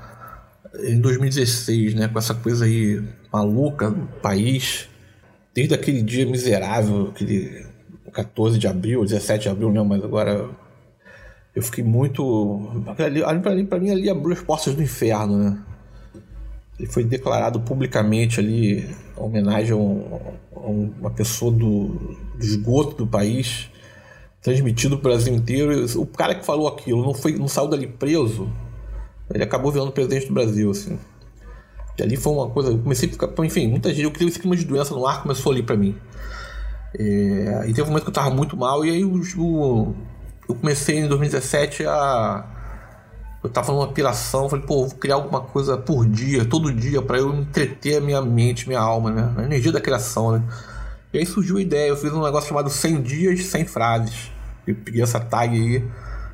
em 0.83 0.99
2016, 0.99 1.95
né? 1.95 2.07
Com 2.07 2.19
essa 2.19 2.35
coisa 2.35 2.65
aí 2.65 3.01
maluca 3.31 3.89
do 3.89 4.05
país. 4.21 4.89
Desde 5.53 5.73
aquele 5.73 6.01
dia 6.01 6.25
miserável, 6.25 7.11
aquele 7.13 7.65
14 8.11 8.59
de 8.59 8.67
abril, 8.67 9.03
17 9.03 9.43
de 9.43 9.49
abril, 9.49 9.71
não, 9.71 9.85
mas 9.85 10.03
agora 10.03 10.49
eu 11.55 11.61
fiquei 11.61 11.83
muito. 11.83 12.83
Ali, 12.97 13.23
ali 13.23 13.63
pra 13.65 13.79
mim, 13.79 13.89
ali 13.89 14.09
abriu 14.09 14.33
as 14.33 14.41
portas 14.41 14.75
do 14.75 14.83
inferno, 14.83 15.37
né? 15.37 15.57
Ele 16.77 16.87
foi 16.87 17.03
declarado 17.03 17.59
publicamente 17.61 18.39
ali, 18.39 18.79
em 18.79 18.95
homenagem 19.15 19.71
a, 19.71 19.75
um, 19.75 20.37
a 20.55 20.59
uma 20.59 21.09
pessoa 21.09 21.51
do, 21.51 21.87
do, 22.37 22.45
esgoto 22.45 22.95
do 22.97 23.07
país, 23.07 23.69
transmitido 24.41 24.97
para 24.97 25.09
o 25.09 25.13
Brasil 25.13 25.33
inteiro. 25.33 25.85
O 25.99 26.05
cara 26.05 26.35
que 26.35 26.45
falou 26.45 26.67
aquilo 26.67 27.01
não, 27.03 27.13
foi, 27.13 27.33
não 27.37 27.47
saiu 27.47 27.69
dali 27.69 27.87
preso, 27.87 28.49
ele 29.33 29.43
acabou 29.43 29.71
virando 29.71 29.91
presidente 29.91 30.27
do 30.27 30.33
Brasil, 30.33 30.69
assim. 30.69 30.99
E 31.97 32.03
ali 32.03 32.17
foi 32.17 32.33
uma 32.33 32.49
coisa. 32.49 32.71
Eu 32.71 32.77
comecei 32.79 33.07
a 33.09 33.11
ficar. 33.11 33.29
Enfim, 33.43 33.67
muita 33.67 33.89
gente. 33.89 34.03
Eu 34.03 34.11
criei 34.11 34.29
esse 34.29 34.39
clima 34.39 34.55
de 34.55 34.65
doença 34.65 34.93
no 34.93 35.07
ar 35.07 35.21
começou 35.21 35.51
ali 35.51 35.63
para 35.63 35.77
mim. 35.77 35.95
É, 36.97 37.65
e 37.67 37.73
teve 37.73 37.83
um 37.83 37.87
momento 37.87 38.03
que 38.03 38.09
eu 38.09 38.13
tava 38.13 38.29
muito 38.29 38.55
mal, 38.55 38.85
e 38.85 38.89
aí 38.89 39.03
o 39.03 39.95
eu 40.47 40.55
comecei 40.55 40.99
em 40.99 41.07
2017 41.07 41.85
a. 41.85 42.51
Eu 43.45 43.49
tava 43.49 43.71
numa 43.71 43.87
piração, 43.87 44.49
falei, 44.49 44.65
pô, 44.65 44.87
vou 44.87 44.97
criar 44.97 45.15
alguma 45.15 45.39
coisa 45.39 45.77
por 45.77 46.03
dia, 46.03 46.43
todo 46.43 46.73
dia, 46.73 46.99
para 46.99 47.19
eu 47.19 47.31
entreter 47.31 47.97
a 47.97 48.01
minha 48.01 48.19
mente, 48.19 48.67
minha 48.67 48.79
alma, 48.79 49.11
né? 49.11 49.33
A 49.37 49.43
energia 49.43 49.71
da 49.71 49.79
criação, 49.79 50.31
né? 50.31 50.43
E 51.13 51.19
aí 51.19 51.25
surgiu 51.27 51.57
a 51.57 51.61
ideia, 51.61 51.89
eu 51.89 51.95
fiz 51.95 52.11
um 52.11 52.23
negócio 52.23 52.49
chamado 52.49 52.71
100 52.71 53.03
dias, 53.03 53.45
100 53.45 53.65
frases. 53.65 54.31
Eu 54.65 54.73
peguei 54.73 55.03
essa 55.03 55.19
tag 55.19 55.55
aí, 55.55 55.87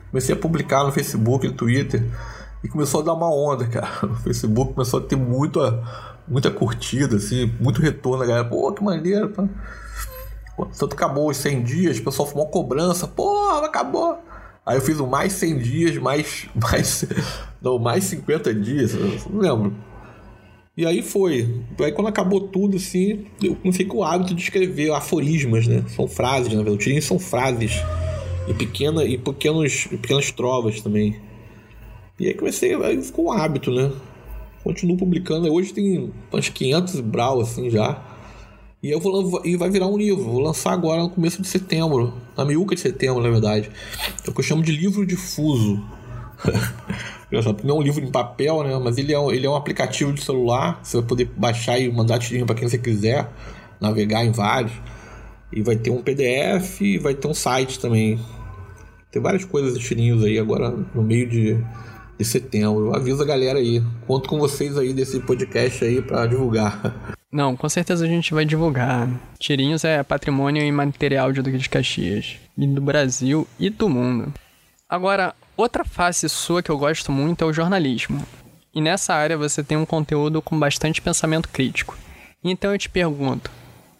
comecei 0.10 0.34
a 0.34 0.38
publicar 0.38 0.86
no 0.86 0.92
Facebook, 0.94 1.46
no 1.46 1.54
Twitter, 1.54 2.02
e 2.64 2.70
começou 2.70 3.02
a 3.02 3.04
dar 3.04 3.14
uma 3.14 3.30
onda, 3.30 3.68
cara. 3.68 3.90
No 4.08 4.16
Facebook 4.16 4.74
começou 4.74 5.02
a 5.02 5.04
ter 5.04 5.18
muita, 5.18 5.84
muita 6.26 6.50
curtida, 6.50 7.18
assim, 7.18 7.54
muito 7.60 7.82
retorno, 7.82 8.24
a 8.24 8.26
galera, 8.26 8.48
pô, 8.48 8.72
que 8.72 8.82
maneiro, 8.82 9.28
pô. 9.28 9.50
Tanto 10.80 10.94
acabou 10.94 11.30
os 11.30 11.36
100 11.36 11.62
dias, 11.64 11.98
o 11.98 12.04
pessoal 12.06 12.26
fumou 12.26 12.48
cobrança. 12.48 13.06
Porra, 13.06 13.66
acabou. 13.66 14.18
Aí 14.66 14.78
eu 14.78 14.82
fiz 14.82 15.00
o 15.00 15.08
mais 15.08 15.34
100 15.34 15.58
dias, 15.60 15.98
mais. 15.98 16.48
mais 16.56 17.06
não, 17.62 17.78
mais 17.80 18.04
50 18.06 18.54
dias, 18.54 18.94
não 18.94 19.40
lembro. 19.40 19.76
E 20.76 20.86
aí 20.86 21.02
foi. 21.02 21.64
Aí 21.80 21.92
quando 21.92 22.08
acabou 22.08 22.42
tudo, 22.48 22.78
assim, 22.78 23.26
eu 23.42 23.56
comecei 23.56 23.86
com 23.86 23.98
o 23.98 24.04
hábito 24.04 24.34
de 24.34 24.42
escrever 24.42 24.92
aforismas, 24.92 25.68
né? 25.68 25.84
São 25.90 26.08
frases, 26.08 26.54
na 26.54 26.64
verdade. 26.64 26.98
O 26.98 27.02
são 27.02 27.20
frases. 27.20 27.74
E, 28.48 28.54
pequena, 28.54 29.04
e 29.04 29.18
pequenos, 29.18 29.86
pequenas 29.86 30.32
trovas 30.32 30.82
também. 30.82 31.16
E 32.20 32.28
aí 32.28 32.34
comecei, 32.34 32.74
aí 32.74 33.02
ficou 33.02 33.26
um 33.26 33.32
hábito, 33.32 33.72
né? 33.72 33.92
Continuo 34.64 34.98
publicando. 34.98 35.52
Hoje 35.52 35.74
tem 35.74 36.12
uns 36.32 36.50
500 36.50 37.00
brau, 37.02 37.42
assim, 37.42 37.70
já. 37.70 38.11
E 38.84 38.90
eu 38.90 39.00
vou 39.00 39.46
e 39.46 39.56
vai 39.56 39.70
virar 39.70 39.86
um 39.86 39.98
livro. 39.98 40.24
Vou 40.24 40.40
lançar 40.40 40.74
agora 40.74 41.04
no 41.04 41.10
começo 41.10 41.40
de 41.40 41.48
setembro, 41.48 42.16
na 42.36 42.44
miúca 42.44 42.74
de 42.74 42.82
setembro, 42.82 43.22
na 43.22 43.30
verdade. 43.30 43.70
É 44.26 44.30
o 44.30 44.34
que 44.34 44.40
eu 44.40 44.44
chamo 44.44 44.64
de 44.64 44.72
livro 44.72 45.06
difuso. 45.06 45.84
não 47.64 47.76
é 47.76 47.80
um 47.80 47.82
livro 47.84 48.04
em 48.04 48.10
papel, 48.10 48.64
né? 48.64 48.80
Mas 48.84 48.98
ele 48.98 49.14
é, 49.14 49.20
um, 49.20 49.32
ele 49.32 49.46
é 49.46 49.50
um 49.50 49.56
aplicativo 49.56 50.12
de 50.12 50.24
celular. 50.24 50.80
Você 50.82 50.98
vai 50.98 51.06
poder 51.06 51.26
baixar 51.38 51.78
e 51.78 51.92
mandar 51.92 52.18
tirinho 52.18 52.48
para 52.48 52.56
quem 52.56 52.68
você 52.68 52.80
quiser, 52.80 53.30
navegar 53.80 54.26
em 54.26 54.32
vários. 54.32 54.74
E 55.54 55.62
vai 55.62 55.76
ter 55.76 55.92
um 55.92 56.02
PDF 56.02 56.82
e 56.82 56.98
vai 56.98 57.14
ter 57.14 57.28
um 57.28 57.36
site 57.36 57.80
também. 57.80 58.20
Tem 59.12 59.22
várias 59.22 59.46
coisas 59.46 59.78
tirinhos 59.78 60.24
aí 60.24 60.40
agora 60.40 60.72
no 60.72 61.04
meio 61.04 61.30
de, 61.30 61.64
de 62.18 62.26
setembro. 62.26 62.96
Avisa 62.96 63.22
a 63.22 63.28
galera 63.28 63.60
aí. 63.60 63.84
Conto 64.08 64.28
com 64.28 64.40
vocês 64.40 64.76
aí 64.76 64.92
desse 64.92 65.20
podcast 65.20 65.86
aí 65.86 66.02
para 66.02 66.26
divulgar. 66.26 67.14
Não, 67.32 67.56
com 67.56 67.70
certeza 67.70 68.06
a 68.06 68.08
gente 68.08 68.34
vai 68.34 68.44
divulgar. 68.44 69.10
Tirinhos 69.40 69.86
é 69.86 70.04
patrimônio 70.04 70.64
imaterial 70.64 71.32
de 71.32 71.42
Duque 71.42 71.58
de 71.58 71.70
Caxias, 71.70 72.36
e 72.58 72.68
do 72.68 72.82
Brasil 72.82 73.48
e 73.58 73.70
do 73.70 73.88
mundo. 73.88 74.34
Agora, 74.90 75.34
outra 75.56 75.86
face 75.86 76.28
sua 76.28 76.62
que 76.62 76.70
eu 76.70 76.78
gosto 76.78 77.12
muito 77.12 77.44
é 77.44 77.48
o 77.48 77.54
jornalismo. 77.54 78.22
e 78.74 78.80
nessa 78.82 79.14
área 79.14 79.38
você 79.38 79.64
tem 79.64 79.78
um 79.78 79.86
conteúdo 79.86 80.42
com 80.42 80.58
bastante 80.58 81.02
pensamento 81.02 81.50
crítico. 81.50 81.98
Então 82.44 82.72
eu 82.72 82.78
te 82.78 82.90
pergunto, 82.90 83.52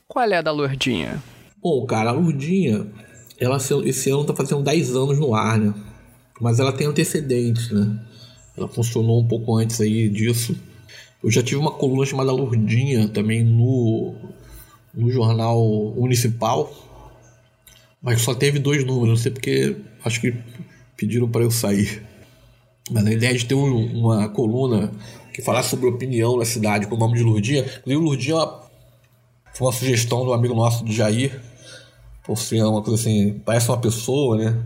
qual 0.08 0.26
é 0.30 0.38
a 0.38 0.42
da 0.42 0.52
Lourdinha? 0.52 1.22
Bom, 1.62 1.86
cara, 1.86 2.10
a 2.10 2.14
Lourdinha, 2.14 2.88
ela 3.40 3.58
esse 3.58 4.10
ano 4.10 4.24
tá 4.26 4.34
fazendo 4.34 4.64
10 4.64 4.96
anos 4.96 5.20
no 5.20 5.36
ar, 5.36 5.58
né? 5.58 5.74
Mas 6.40 6.60
ela 6.60 6.72
tem 6.72 6.88
antecedentes, 6.88 7.70
né? 7.70 8.00
Ela 8.58 8.68
funcionou 8.68 9.20
um 9.22 9.28
pouco 9.28 9.56
antes 9.58 9.80
aí 9.80 10.10
disso. 10.10 10.56
Eu 11.24 11.30
já 11.30 11.44
tive 11.44 11.58
uma 11.58 11.72
coluna 11.72 12.06
chamada 12.06 12.32
Lourdinha 12.32 13.08
também 13.08 13.44
no, 13.44 14.16
no 14.94 15.12
jornal 15.12 15.60
municipal, 15.96 16.72
mas 18.02 18.22
só 18.22 18.34
teve 18.34 18.58
dois 18.60 18.84
números, 18.84 19.10
não 19.10 19.18
sei 19.18 19.32
porque 19.32 19.78
acho 20.04 20.20
que 20.20 20.34
pediram 20.98 21.30
para 21.30 21.44
eu 21.44 21.52
sair. 21.52 22.04
Mas 22.90 23.06
a 23.06 23.12
ideia 23.12 23.38
de 23.38 23.46
ter 23.46 23.54
um, 23.54 24.00
uma 24.00 24.30
coluna 24.30 24.92
que 25.34 25.42
falasse 25.42 25.70
sobre 25.70 25.88
opinião 25.88 26.38
na 26.38 26.46
cidade 26.46 26.88
com 26.88 26.96
o 26.96 27.00
nome 27.00 27.18
de 27.18 27.24
Lourdinha. 27.24 27.62
Inclusive, 27.86 27.96
Lourdinha 27.96 28.36
é 28.36 28.72
foi 29.54 29.68
uma 29.68 29.74
sugestão 29.74 30.26
do 30.26 30.34
amigo 30.34 30.56
nosso, 30.56 30.84
do 30.84 30.92
Jair, 30.92 31.42
por 32.24 32.38
ser 32.38 32.64
uma 32.64 32.82
coisa 32.82 33.02
assim, 33.02 33.40
parece 33.46 33.68
uma 33.70 33.78
pessoa, 33.78 34.38
né? 34.38 34.64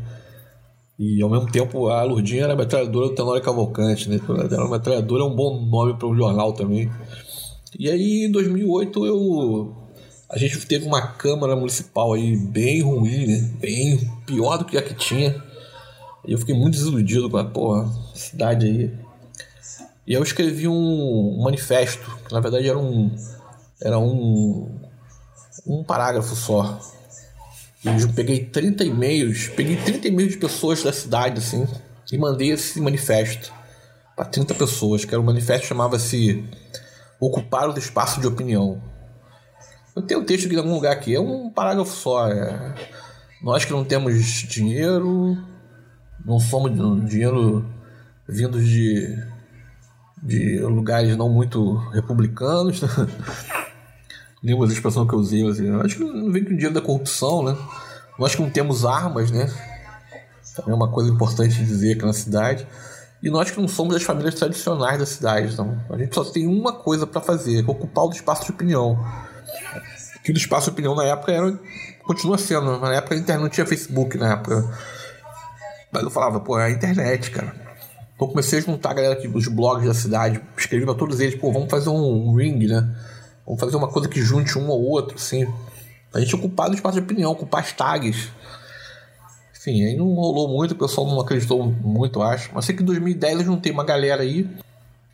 E 0.98 1.22
ao 1.22 1.30
mesmo 1.30 1.52
tempo 1.52 1.90
a 1.90 2.04
Lourdinha 2.04 2.44
era 2.44 2.54
a 2.54 2.56
metralhadora 2.56 3.10
do 3.10 3.16
Tenório 3.16 3.42
Cavalcante, 3.42 4.10
né? 4.10 4.20
A 4.58 4.70
metralhadora 4.70 5.24
é 5.24 5.26
um 5.26 5.36
bom 5.36 5.66
nome 5.66 5.98
para 5.98 6.08
um 6.08 6.16
jornal 6.16 6.54
também. 6.54 6.90
E 7.78 7.90
aí 7.90 8.26
em 8.26 8.32
2008 8.32 9.06
eu 9.06 9.76
a 10.30 10.38
gente 10.38 10.66
teve 10.66 10.86
uma 10.86 11.02
câmara 11.02 11.56
municipal 11.56 12.14
aí 12.14 12.36
bem 12.36 12.82
ruim, 12.82 13.28
né? 13.28 13.52
Bem 13.60 14.12
pior 14.26 14.58
do 14.58 14.66
que 14.66 14.78
a 14.78 14.82
que 14.82 14.94
tinha. 14.94 15.44
E 16.26 16.32
eu 16.32 16.38
fiquei 16.38 16.56
muito 16.56 16.74
desiludido 16.74 17.30
com 17.30 17.38
a 17.38 17.46
porra, 17.46 17.88
cidade 18.16 18.66
aí. 18.66 19.06
E 20.08 20.14
eu 20.14 20.24
escrevi 20.24 20.68
um, 20.68 21.42
manifesto, 21.42 22.10
que 22.28 22.34
na 22.34 22.40
verdade 22.40 22.68
era 22.68 22.78
um. 22.78 23.16
Era 23.82 24.00
um. 24.00 24.70
um 25.68 25.84
parágrafo 25.84 26.36
só. 26.36 26.80
Eu 27.86 28.12
peguei 28.14 28.44
30 28.44 28.84
e-mails, 28.84 29.48
peguei 29.50 29.76
30 29.78 30.08
e-mails 30.08 30.32
de 30.32 30.40
pessoas 30.40 30.82
da 30.82 30.92
cidade, 30.92 31.38
assim, 31.38 31.68
e 32.12 32.18
mandei 32.18 32.50
esse 32.50 32.82
manifesto 32.82 33.54
para 34.16 34.26
30 34.26 34.56
pessoas, 34.56 35.06
que 35.06 35.14
era 35.14 35.22
um 35.22 35.26
manifesto 35.26 35.68
chamava-se 35.68 36.44
Ocupar 37.20 37.70
o 37.70 37.78
Espaço 37.78 38.20
de 38.20 38.28
Opinião. 38.28 38.82
Eu 39.96 40.02
tenho 40.02 40.22
um 40.22 40.26
texto 40.26 40.46
aqui 40.48 40.56
em 40.56 40.58
algum 40.58 40.74
lugar 40.74 40.94
aqui, 40.94 41.16
é 41.16 41.20
um 41.20 41.50
parágrafo 41.50 41.92
só. 41.92 42.28
É... 42.28 42.74
Nós 43.42 43.66
que 43.66 43.72
não 43.72 43.86
temos 43.86 44.16
dinheiro, 44.44 45.38
não 46.26 46.40
somos 46.40 46.72
dinheiro 47.08 47.66
vindos 48.28 48.68
de, 48.68 49.16
de 50.24 50.60
lugares 50.60 51.16
não 51.16 51.30
muito 51.30 51.76
republicanos. 51.92 52.82
Lembra 54.46 54.68
a 54.68 54.72
expressão 54.72 55.08
que 55.08 55.16
eu 55.16 55.18
usei? 55.18 55.50
Assim, 55.50 55.68
acho 55.82 55.98
que 55.98 56.04
não 56.04 56.32
vem 56.32 56.44
com 56.44 56.52
o 56.52 56.54
dinheiro 56.54 56.74
da 56.76 56.82
corrupção, 56.82 57.42
né? 57.42 57.58
Nós 58.20 58.36
que 58.36 58.42
não 58.44 58.50
temos 58.52 58.86
armas, 58.86 59.32
né? 59.32 59.52
Também 60.56 60.72
é 60.72 60.76
uma 60.76 60.92
coisa 60.92 61.10
importante 61.10 61.56
dizer 61.66 61.94
aqui 61.94 62.06
na 62.06 62.14
cidade. 62.14 62.68
E 63.24 63.30
nós 63.32 63.50
que 63.50 63.60
não 63.60 63.68
somos 63.68 63.96
das 63.96 64.04
famílias 64.04 64.36
tradicionais 64.36 65.00
da 65.00 65.06
cidade. 65.08 65.52
Então, 65.52 65.82
a 65.90 65.98
gente 65.98 66.14
só 66.14 66.24
tem 66.24 66.48
uma 66.48 66.74
coisa 66.74 67.08
para 67.08 67.20
fazer: 67.22 67.68
ocupar 67.68 68.06
o 68.06 68.12
espaço 68.12 68.46
de 68.46 68.52
opinião. 68.52 69.04
Que 70.24 70.32
o 70.32 70.38
espaço 70.38 70.66
de 70.66 70.74
opinião 70.74 70.94
na 70.94 71.06
época 71.06 71.32
era. 71.32 71.60
Continua 72.04 72.38
sendo. 72.38 72.80
Na 72.80 72.94
época 72.94 73.16
a 73.16 73.18
internet 73.18 73.42
não 73.42 73.50
tinha 73.50 73.66
Facebook 73.66 74.16
na 74.16 74.34
época. 74.34 74.72
Mas 75.92 76.04
eu 76.04 76.12
falava, 76.12 76.40
pô, 76.40 76.60
é 76.60 76.66
a 76.66 76.70
internet, 76.70 77.32
cara. 77.32 77.52
Então 78.16 78.28
comecei 78.28 78.60
a 78.60 78.62
juntar 78.62 78.92
a 78.92 78.94
galera 78.94 79.14
aqui 79.16 79.28
dos 79.28 79.48
blogs 79.48 79.88
da 79.88 79.94
cidade, 79.94 80.40
escrevi 80.56 80.86
pra 80.86 80.94
todos 80.94 81.20
eles, 81.20 81.36
pô, 81.36 81.52
vamos 81.52 81.70
fazer 81.70 81.90
um, 81.90 82.30
um 82.30 82.36
ring, 82.36 82.66
né? 82.68 82.96
Vamos 83.46 83.60
fazer 83.60 83.76
uma 83.76 83.88
coisa 83.88 84.10
que 84.10 84.22
junte 84.22 84.58
um 84.58 84.68
ou 84.70 84.82
outro, 84.84 85.16
assim. 85.16 85.48
A 86.14 86.20
gente 86.20 86.36
ocupar 86.36 86.70
o 86.70 86.74
espaço 86.74 86.98
de 87.00 87.04
opinião, 87.04 87.32
ocupar 87.32 87.62
as 87.62 87.72
tags. 87.72 88.30
Enfim, 89.56 89.84
aí 89.84 89.96
não 89.96 90.14
rolou 90.14 90.48
muito, 90.48 90.72
o 90.72 90.76
pessoal 90.76 91.08
não 91.08 91.20
acreditou 91.20 91.64
muito, 91.66 92.22
acho. 92.22 92.50
Mas 92.54 92.66
sei 92.66 92.76
que 92.76 92.82
em 92.82 92.86
2010 92.86 93.40
eu 93.40 93.46
juntei 93.46 93.72
uma 93.72 93.84
galera 93.84 94.24
aí. 94.24 94.50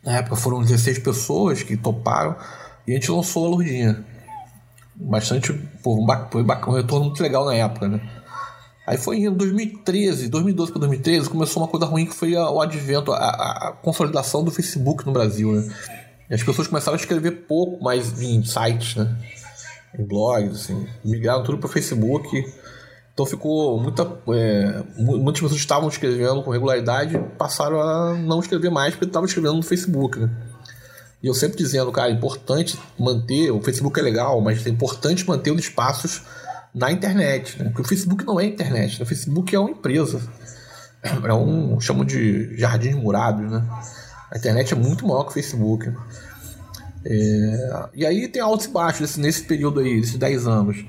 Na 0.02 0.18
época 0.18 0.36
foram 0.36 0.62
16 0.62 0.98
pessoas 1.00 1.62
que 1.62 1.76
toparam. 1.76 2.36
E 2.86 2.92
a 2.92 2.94
gente 2.94 3.10
lançou 3.10 3.46
a 3.46 3.48
Lourdinha. 3.50 4.04
Bastante, 4.94 5.52
pô, 5.82 6.06
foi 6.30 6.44
bacana, 6.44 6.72
um 6.72 6.76
retorno 6.76 7.06
muito 7.06 7.22
legal 7.22 7.44
na 7.44 7.54
época, 7.54 7.88
né? 7.88 8.00
Aí 8.86 8.98
foi 8.98 9.18
em 9.18 9.32
2013, 9.32 10.28
2012 10.28 10.72
para 10.72 10.80
2013, 10.80 11.30
começou 11.30 11.62
uma 11.62 11.68
coisa 11.68 11.86
ruim 11.86 12.04
que 12.04 12.14
foi 12.14 12.34
o 12.34 12.60
advento, 12.60 13.12
a, 13.12 13.16
a, 13.16 13.72
consolidação 13.72 14.42
do 14.42 14.50
Facebook 14.50 15.06
no 15.06 15.12
Brasil, 15.12 15.52
né? 15.52 15.72
E 16.32 16.34
as 16.34 16.42
pessoas 16.42 16.66
começaram 16.66 16.96
a 16.96 16.98
escrever 16.98 17.44
pouco 17.46 17.84
mais 17.84 18.18
em 18.22 18.42
sites, 18.42 18.96
né? 18.96 19.14
Em 19.98 20.02
blogs, 20.02 20.62
assim. 20.62 20.88
Migraram 21.04 21.42
tudo 21.42 21.58
para 21.58 21.68
Facebook. 21.68 22.26
Então 23.12 23.26
ficou 23.26 23.78
muita. 23.78 24.10
É, 24.30 24.82
muitas 24.96 25.42
pessoas 25.42 25.60
estavam 25.60 25.90
escrevendo 25.90 26.42
com 26.42 26.50
regularidade 26.50 27.18
passaram 27.36 27.78
a 27.82 28.14
não 28.14 28.40
escrever 28.40 28.70
mais 28.70 28.94
porque 28.94 29.04
estavam 29.04 29.26
escrevendo 29.26 29.56
no 29.56 29.62
Facebook, 29.62 30.18
né? 30.18 30.30
E 31.22 31.26
eu 31.26 31.34
sempre 31.34 31.58
dizendo, 31.58 31.92
cara, 31.92 32.08
é 32.08 32.14
importante 32.14 32.78
manter. 32.98 33.50
O 33.50 33.60
Facebook 33.60 34.00
é 34.00 34.02
legal, 34.02 34.40
mas 34.40 34.66
é 34.66 34.70
importante 34.70 35.28
manter 35.28 35.50
os 35.50 35.60
espaços 35.60 36.22
na 36.74 36.90
internet, 36.90 37.62
né? 37.62 37.68
Porque 37.68 37.82
o 37.82 37.84
Facebook 37.84 38.24
não 38.24 38.40
é 38.40 38.46
internet, 38.46 38.98
né? 38.98 39.04
o 39.04 39.06
Facebook 39.06 39.54
é 39.54 39.58
uma 39.58 39.70
empresa. 39.70 40.22
É 41.02 41.34
um, 41.34 41.78
chamam 41.78 42.06
de 42.06 42.56
jardins 42.56 42.94
murados, 42.94 43.50
né? 43.50 43.62
A 44.32 44.38
internet 44.38 44.72
é 44.72 44.76
muito 44.76 45.06
maior 45.06 45.24
que 45.24 45.30
o 45.30 45.34
Facebook. 45.34 45.92
É, 47.04 47.88
e 47.94 48.06
aí 48.06 48.28
tem 48.28 48.40
altos 48.40 48.66
e 48.66 48.70
baixos 48.70 49.00
nesse, 49.00 49.20
nesse 49.20 49.44
período 49.44 49.80
aí, 49.80 50.00
esses 50.00 50.16
10 50.16 50.46
anos. 50.46 50.84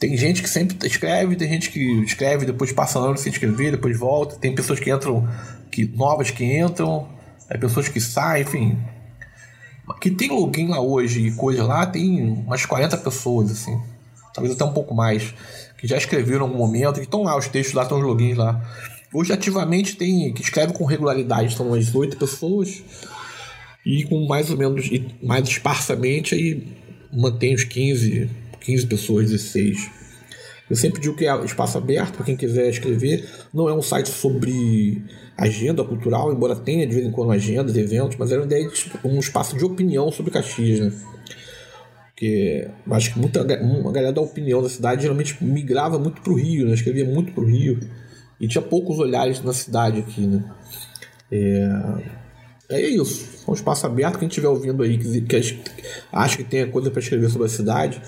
Tem 0.00 0.16
gente 0.16 0.42
que 0.42 0.48
sempre 0.48 0.76
escreve, 0.86 1.36
tem 1.36 1.48
gente 1.48 1.70
que 1.70 2.02
escreve, 2.02 2.44
depois 2.44 2.72
passa 2.72 2.98
anos 2.98 3.20
sem 3.20 3.30
escrever, 3.32 3.70
depois 3.70 3.96
volta. 3.96 4.36
Tem 4.36 4.52
pessoas 4.54 4.80
que 4.80 4.90
entram, 4.90 5.28
que 5.70 5.84
novas 5.84 6.30
que 6.30 6.44
entram, 6.44 7.08
é 7.48 7.56
pessoas 7.56 7.88
que 7.88 8.00
saem, 8.00 8.42
enfim. 8.42 8.78
Que 10.00 10.10
tem 10.10 10.30
login 10.30 10.68
lá 10.68 10.80
hoje 10.80 11.28
e 11.28 11.32
coisa 11.32 11.62
lá, 11.62 11.86
tem 11.86 12.20
umas 12.22 12.66
40 12.66 12.96
pessoas, 12.96 13.50
assim 13.52 13.80
talvez 14.32 14.54
até 14.54 14.64
um 14.64 14.72
pouco 14.72 14.94
mais, 14.94 15.34
que 15.78 15.86
já 15.86 15.96
escreveram 15.96 16.46
em 16.46 16.48
algum 16.48 16.58
momento, 16.58 16.94
que 16.94 17.00
estão 17.00 17.22
lá, 17.22 17.36
os 17.36 17.48
textos 17.48 17.74
lá, 17.74 17.82
estão 17.82 17.98
os 17.98 18.04
logins 18.04 18.36
lá. 18.36 18.60
Hoje, 19.12 19.32
ativamente, 19.32 19.96
tem 19.96 20.32
que 20.32 20.42
escreve 20.42 20.72
com 20.72 20.84
regularidade, 20.84 21.54
são 21.54 21.68
umas 21.68 21.94
oito 21.94 22.16
pessoas, 22.16 22.82
e 23.84 24.04
com 24.04 24.26
mais 24.26 24.50
ou 24.50 24.56
menos, 24.56 24.88
mais 25.22 25.46
esparsamente, 25.48 26.34
aí 26.34 26.66
mantém 27.12 27.54
os 27.54 27.64
15, 27.64 28.30
15 28.60 28.86
pessoas, 28.86 29.30
16. 29.30 29.90
Eu 30.70 30.76
sempre 30.76 31.02
digo 31.02 31.14
que 31.14 31.26
é 31.26 31.44
espaço 31.44 31.76
aberto 31.76 32.14
para 32.14 32.24
quem 32.24 32.36
quiser 32.36 32.70
escrever. 32.70 33.28
Não 33.52 33.68
é 33.68 33.74
um 33.74 33.82
site 33.82 34.08
sobre 34.08 35.04
agenda 35.36 35.84
cultural, 35.84 36.32
embora 36.32 36.56
tenha 36.56 36.86
de 36.86 36.94
vez 36.94 37.06
em 37.06 37.10
quando 37.10 37.32
agendas, 37.32 37.76
eventos, 37.76 38.16
mas 38.16 38.32
era 38.32 38.40
uma 38.40 38.46
ideia 38.46 38.66
de 38.66 38.90
um 39.04 39.18
espaço 39.18 39.56
de 39.56 39.64
opinião 39.64 40.10
sobre 40.10 40.30
Caxias, 40.30 40.80
né? 40.80 40.92
Porque 42.06 42.68
acho 42.90 43.12
que 43.12 43.18
muita 43.18 43.42
uma 43.62 43.90
galera 43.90 44.12
da 44.12 44.20
opinião 44.20 44.62
da 44.62 44.68
cidade 44.68 45.02
geralmente 45.02 45.36
migrava 45.44 45.98
muito 45.98 46.22
para 46.22 46.32
o 46.32 46.36
Rio, 46.36 46.66
né? 46.66 46.74
escrevia 46.74 47.04
muito 47.04 47.32
para 47.32 47.42
o 47.42 47.46
Rio. 47.46 47.80
E 48.42 48.48
tinha 48.48 48.60
poucos 48.60 48.98
olhares 48.98 49.40
na 49.42 49.52
cidade 49.52 50.00
aqui, 50.00 50.26
né? 50.26 50.44
É, 51.30 52.76
é 52.76 52.80
isso. 52.80 53.44
É 53.46 53.50
um 53.50 53.54
espaço 53.54 53.86
aberto. 53.86 54.18
Quem 54.18 54.26
estiver 54.26 54.48
ouvindo 54.48 54.82
aí, 54.82 54.98
que, 54.98 55.20
que 55.20 55.60
acha 56.12 56.36
que 56.36 56.44
tem 56.44 56.68
coisa 56.68 56.90
para 56.90 57.00
escrever 57.00 57.30
sobre 57.30 57.46
a 57.46 57.50
cidade, 57.50 58.02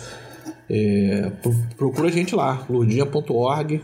é, 0.68 1.30
procura 1.76 2.08
a 2.08 2.10
gente 2.10 2.34
lá, 2.34 2.66
lurdinha.org. 2.68 3.80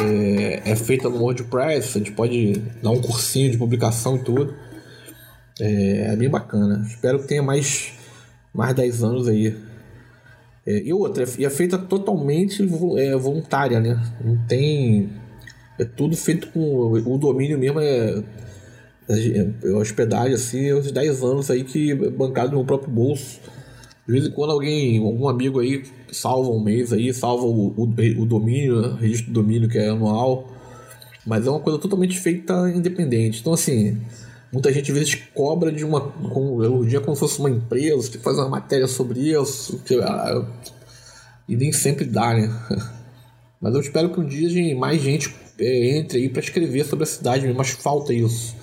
É, 0.00 0.70
é, 0.70 0.76
feita 0.76 1.08
no 1.08 1.20
WordPress, 1.22 1.96
a 1.96 1.98
gente 1.98 2.12
pode 2.12 2.52
dar 2.82 2.90
um 2.90 3.00
cursinho 3.00 3.50
de 3.50 3.56
publicação 3.56 4.16
e 4.16 4.24
tudo. 4.24 4.54
É, 5.60 6.12
é 6.12 6.16
bem 6.16 6.28
bacana. 6.28 6.84
Espero 6.86 7.20
que 7.20 7.28
tenha 7.28 7.42
mais 7.42 7.92
mais 8.52 8.74
10 8.74 9.04
anos 9.04 9.28
aí. 9.28 9.56
É, 10.66 10.82
e 10.82 10.92
outra, 10.92 11.24
e 11.38 11.44
é 11.44 11.50
feita 11.50 11.78
totalmente 11.78 12.62
é, 12.96 13.16
voluntária, 13.16 13.80
né? 13.80 14.00
Não 14.22 14.36
tem. 14.46 15.10
É 15.78 15.84
tudo 15.84 16.16
feito 16.16 16.48
com. 16.48 16.92
O 16.92 17.18
domínio 17.18 17.58
mesmo 17.58 17.80
é. 17.80 18.22
É, 19.10 19.50
é 19.64 19.72
hospedagem 19.72 20.34
assim, 20.34 20.70
uns 20.74 20.92
10 20.92 21.22
anos 21.22 21.50
aí 21.50 21.64
que 21.64 21.92
é 21.92 21.94
bancado 22.10 22.54
no 22.54 22.64
próprio 22.64 22.90
bolso. 22.90 23.40
De 24.06 24.12
vez 24.12 24.26
em 24.26 24.30
quando 24.30 24.50
alguém, 24.50 24.98
algum 24.98 25.28
amigo 25.28 25.60
aí 25.60 25.82
salva 26.12 26.50
um 26.50 26.62
mês 26.62 26.92
aí, 26.92 27.12
salva 27.12 27.44
o, 27.44 27.68
o, 27.68 27.82
o 27.84 28.26
domínio, 28.26 28.76
o 28.76 28.94
registro 28.96 29.32
do 29.32 29.40
domínio 29.40 29.68
que 29.68 29.78
é 29.78 29.88
anual. 29.88 30.52
Mas 31.26 31.46
é 31.46 31.50
uma 31.50 31.60
coisa 31.60 31.78
totalmente 31.78 32.18
feita 32.18 32.70
independente. 32.70 33.40
Então 33.40 33.52
assim, 33.52 33.98
Muita 34.50 34.72
gente 34.72 34.90
às 34.90 34.96
vezes 34.96 35.14
cobra 35.34 35.70
de 35.70 35.84
uma. 35.84 36.00
Com, 36.00 36.62
eu 36.64 36.84
dia 36.84 37.00
como 37.00 37.14
se 37.14 37.20
fosse 37.20 37.38
uma 37.38 37.50
empresa, 37.50 38.10
que 38.10 38.18
faz 38.18 38.38
uma 38.38 38.48
matéria 38.48 38.86
sobre 38.86 39.20
isso. 39.20 39.78
Que, 39.84 39.94
ah, 40.00 40.46
e 41.46 41.54
nem 41.54 41.70
sempre 41.70 42.06
dá, 42.06 42.32
né? 42.34 42.50
Mas 43.60 43.74
eu 43.74 43.80
espero 43.80 44.10
que 44.10 44.20
um 44.20 44.26
dia 44.26 44.76
mais 44.76 45.02
gente 45.02 45.28
é, 45.28 45.47
entre 45.60 46.18
aí 46.18 46.28
para 46.28 46.40
escrever 46.40 46.84
sobre 46.84 47.04
a 47.04 47.06
cidade, 47.06 47.52
mas 47.52 47.70
falta 47.70 48.12
isso. 48.12 48.56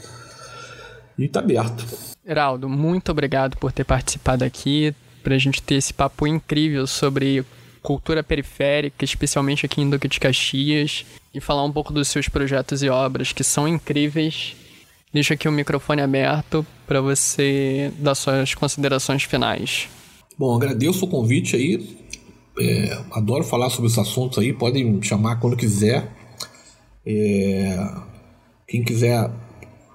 E 1.17 1.27
tá 1.27 1.39
aberto. 1.39 1.85
Heraldo, 2.25 2.67
muito 2.67 3.11
obrigado 3.11 3.57
por 3.57 3.71
ter 3.71 3.83
participado 3.83 4.43
aqui, 4.43 4.93
pra 5.23 5.37
gente 5.37 5.61
ter 5.61 5.75
esse 5.75 5.93
papo 5.93 6.27
incrível 6.27 6.85
sobre 6.87 7.45
cultura 7.81 8.23
periférica, 8.23 9.05
especialmente 9.05 9.65
aqui 9.65 9.81
em 9.81 9.89
Duque 9.89 10.07
de 10.07 10.19
Caxias, 10.19 11.05
e 11.33 11.39
falar 11.39 11.63
um 11.63 11.71
pouco 11.71 11.93
dos 11.93 12.07
seus 12.07 12.27
projetos 12.27 12.81
e 12.81 12.89
obras 12.89 13.31
que 13.31 13.43
são 13.43 13.67
incríveis. 13.67 14.55
Deixo 15.13 15.33
aqui 15.33 15.47
o 15.47 15.51
microfone 15.51 16.01
aberto 16.01 16.65
para 16.87 16.99
você 16.99 17.91
dar 17.99 18.15
suas 18.15 18.53
considerações 18.53 19.23
finais. 19.23 19.87
Bom, 20.37 20.55
agradeço 20.55 21.05
o 21.05 21.07
convite 21.07 21.55
aí. 21.55 21.97
É, 22.59 23.01
adoro 23.11 23.43
falar 23.43 23.69
sobre 23.69 23.87
esses 23.87 23.99
assuntos 23.99 24.39
aí. 24.39 24.51
Podem 24.51 24.83
me 24.83 25.03
chamar 25.03 25.37
quando 25.37 25.55
quiser. 25.55 26.11
É, 27.05 27.87
quem 28.67 28.83
quiser 28.83 29.29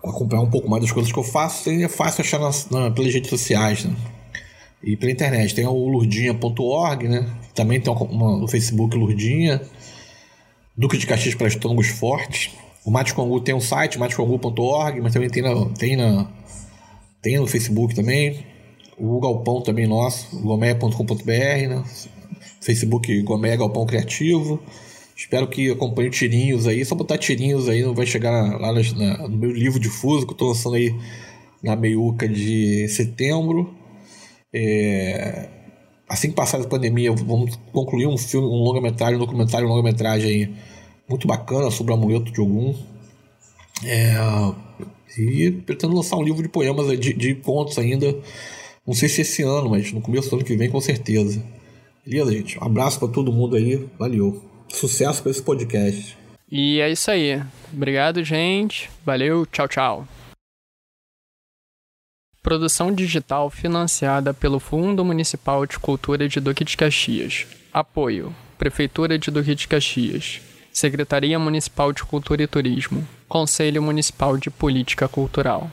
acompanhar 0.04 0.42
um 0.42 0.50
pouco 0.50 0.68
mais 0.68 0.82
das 0.82 0.92
coisas 0.92 1.12
que 1.12 1.18
eu 1.18 1.24
faço, 1.24 1.70
é 1.70 1.88
fácil 1.88 2.22
achar 2.22 2.38
nas, 2.38 2.68
na, 2.70 2.90
pelas 2.90 3.12
redes 3.12 3.28
sociais 3.28 3.84
né? 3.84 3.94
e 4.82 4.96
pela 4.96 5.12
internet. 5.12 5.54
Tem 5.54 5.66
o 5.66 5.88
lurdinha.org, 5.88 7.08
né? 7.08 7.28
Também 7.54 7.80
tem 7.80 7.92
uma, 7.92 8.38
no 8.38 8.48
Facebook 8.48 8.96
Lurdinha. 8.96 9.60
Duque 10.76 10.96
de 10.96 11.06
Caxias 11.06 11.34
para 11.34 11.48
Estômagos 11.48 11.88
Fortes. 11.88 12.50
O 12.84 12.90
Mate 12.90 13.12
Congu 13.12 13.40
tem 13.40 13.54
um 13.54 13.60
site, 13.60 13.98
matecongu.org, 13.98 15.00
mas 15.02 15.12
também 15.12 15.28
tem, 15.28 15.42
na, 15.42 15.66
tem, 15.78 15.96
na, 15.96 16.26
tem 17.20 17.36
no 17.36 17.46
Facebook 17.46 17.94
também. 17.94 18.46
O 18.96 19.20
Galpão 19.20 19.60
também 19.60 19.86
nosso, 19.86 20.40
gomé.com.br, 20.40 21.24
né? 21.24 21.84
Facebook 22.60 23.22
Gomé 23.22 23.56
Galpão 23.56 23.84
Criativo. 23.84 24.62
Espero 25.20 25.46
que 25.46 25.70
acompanhe 25.70 26.08
tirinhos 26.08 26.66
aí. 26.66 26.82
Só 26.82 26.94
botar 26.94 27.18
tirinhos 27.18 27.68
aí, 27.68 27.82
não 27.82 27.94
vai 27.94 28.06
chegar 28.06 28.58
lá 28.58 28.72
na, 28.72 29.28
no 29.28 29.36
meu 29.36 29.50
livro 29.50 29.78
difuso 29.78 30.26
que 30.26 30.32
eu 30.32 30.36
tô 30.36 30.48
lançando 30.48 30.76
aí 30.76 30.94
na 31.62 31.76
meiuca 31.76 32.26
de 32.26 32.88
setembro. 32.88 33.70
É... 34.50 35.46
Assim 36.08 36.30
que 36.30 36.34
passar 36.34 36.58
a 36.58 36.66
pandemia, 36.66 37.12
vamos 37.12 37.54
concluir 37.70 38.06
um 38.06 38.16
filme, 38.16 38.46
um 38.46 38.62
longa-metragem, 38.64 39.16
um 39.16 39.18
documentário, 39.18 39.68
um 39.68 39.70
longa-metragem 39.70 40.30
aí 40.30 40.54
muito 41.06 41.28
bacana 41.28 41.70
sobre 41.70 41.92
o 41.92 41.96
amuleto 41.96 42.32
de 42.32 42.40
Ogum. 42.40 42.74
É... 43.84 44.14
E 45.18 45.50
pretendo 45.50 45.94
lançar 45.94 46.16
um 46.16 46.22
livro 46.22 46.42
de 46.42 46.48
poemas, 46.48 46.98
de, 46.98 47.12
de 47.12 47.34
contos 47.34 47.78
ainda. 47.78 48.16
Não 48.86 48.94
sei 48.94 49.06
se 49.10 49.20
esse 49.20 49.42
ano, 49.42 49.68
mas 49.68 49.92
no 49.92 50.00
começo 50.00 50.30
do 50.30 50.36
ano 50.36 50.46
que 50.46 50.56
vem, 50.56 50.70
com 50.70 50.80
certeza. 50.80 51.44
Beleza, 52.06 52.32
gente? 52.32 52.58
Um 52.58 52.64
abraço 52.64 52.98
para 52.98 53.08
todo 53.08 53.30
mundo 53.30 53.54
aí. 53.54 53.86
Valeu. 53.98 54.49
Sucesso 54.72 55.22
para 55.22 55.30
esse 55.30 55.42
podcast. 55.42 56.16
E 56.50 56.80
é 56.80 56.90
isso 56.90 57.10
aí. 57.10 57.42
Obrigado, 57.72 58.24
gente. 58.24 58.90
Valeu. 59.04 59.46
Tchau, 59.46 59.68
tchau. 59.68 60.08
Produção 62.42 62.92
digital 62.92 63.50
financiada 63.50 64.32
pelo 64.32 64.58
Fundo 64.58 65.04
Municipal 65.04 65.66
de 65.66 65.78
Cultura 65.78 66.26
de 66.26 66.40
Duque 66.40 66.64
de 66.64 66.76
Caxias. 66.76 67.46
Apoio: 67.72 68.34
Prefeitura 68.58 69.18
de 69.18 69.30
Duque 69.30 69.54
de 69.54 69.68
Caxias. 69.68 70.40
Secretaria 70.72 71.38
Municipal 71.38 71.92
de 71.92 72.02
Cultura 72.02 72.42
e 72.42 72.46
Turismo. 72.46 73.06
Conselho 73.28 73.82
Municipal 73.82 74.36
de 74.38 74.50
Política 74.50 75.06
Cultural. 75.06 75.70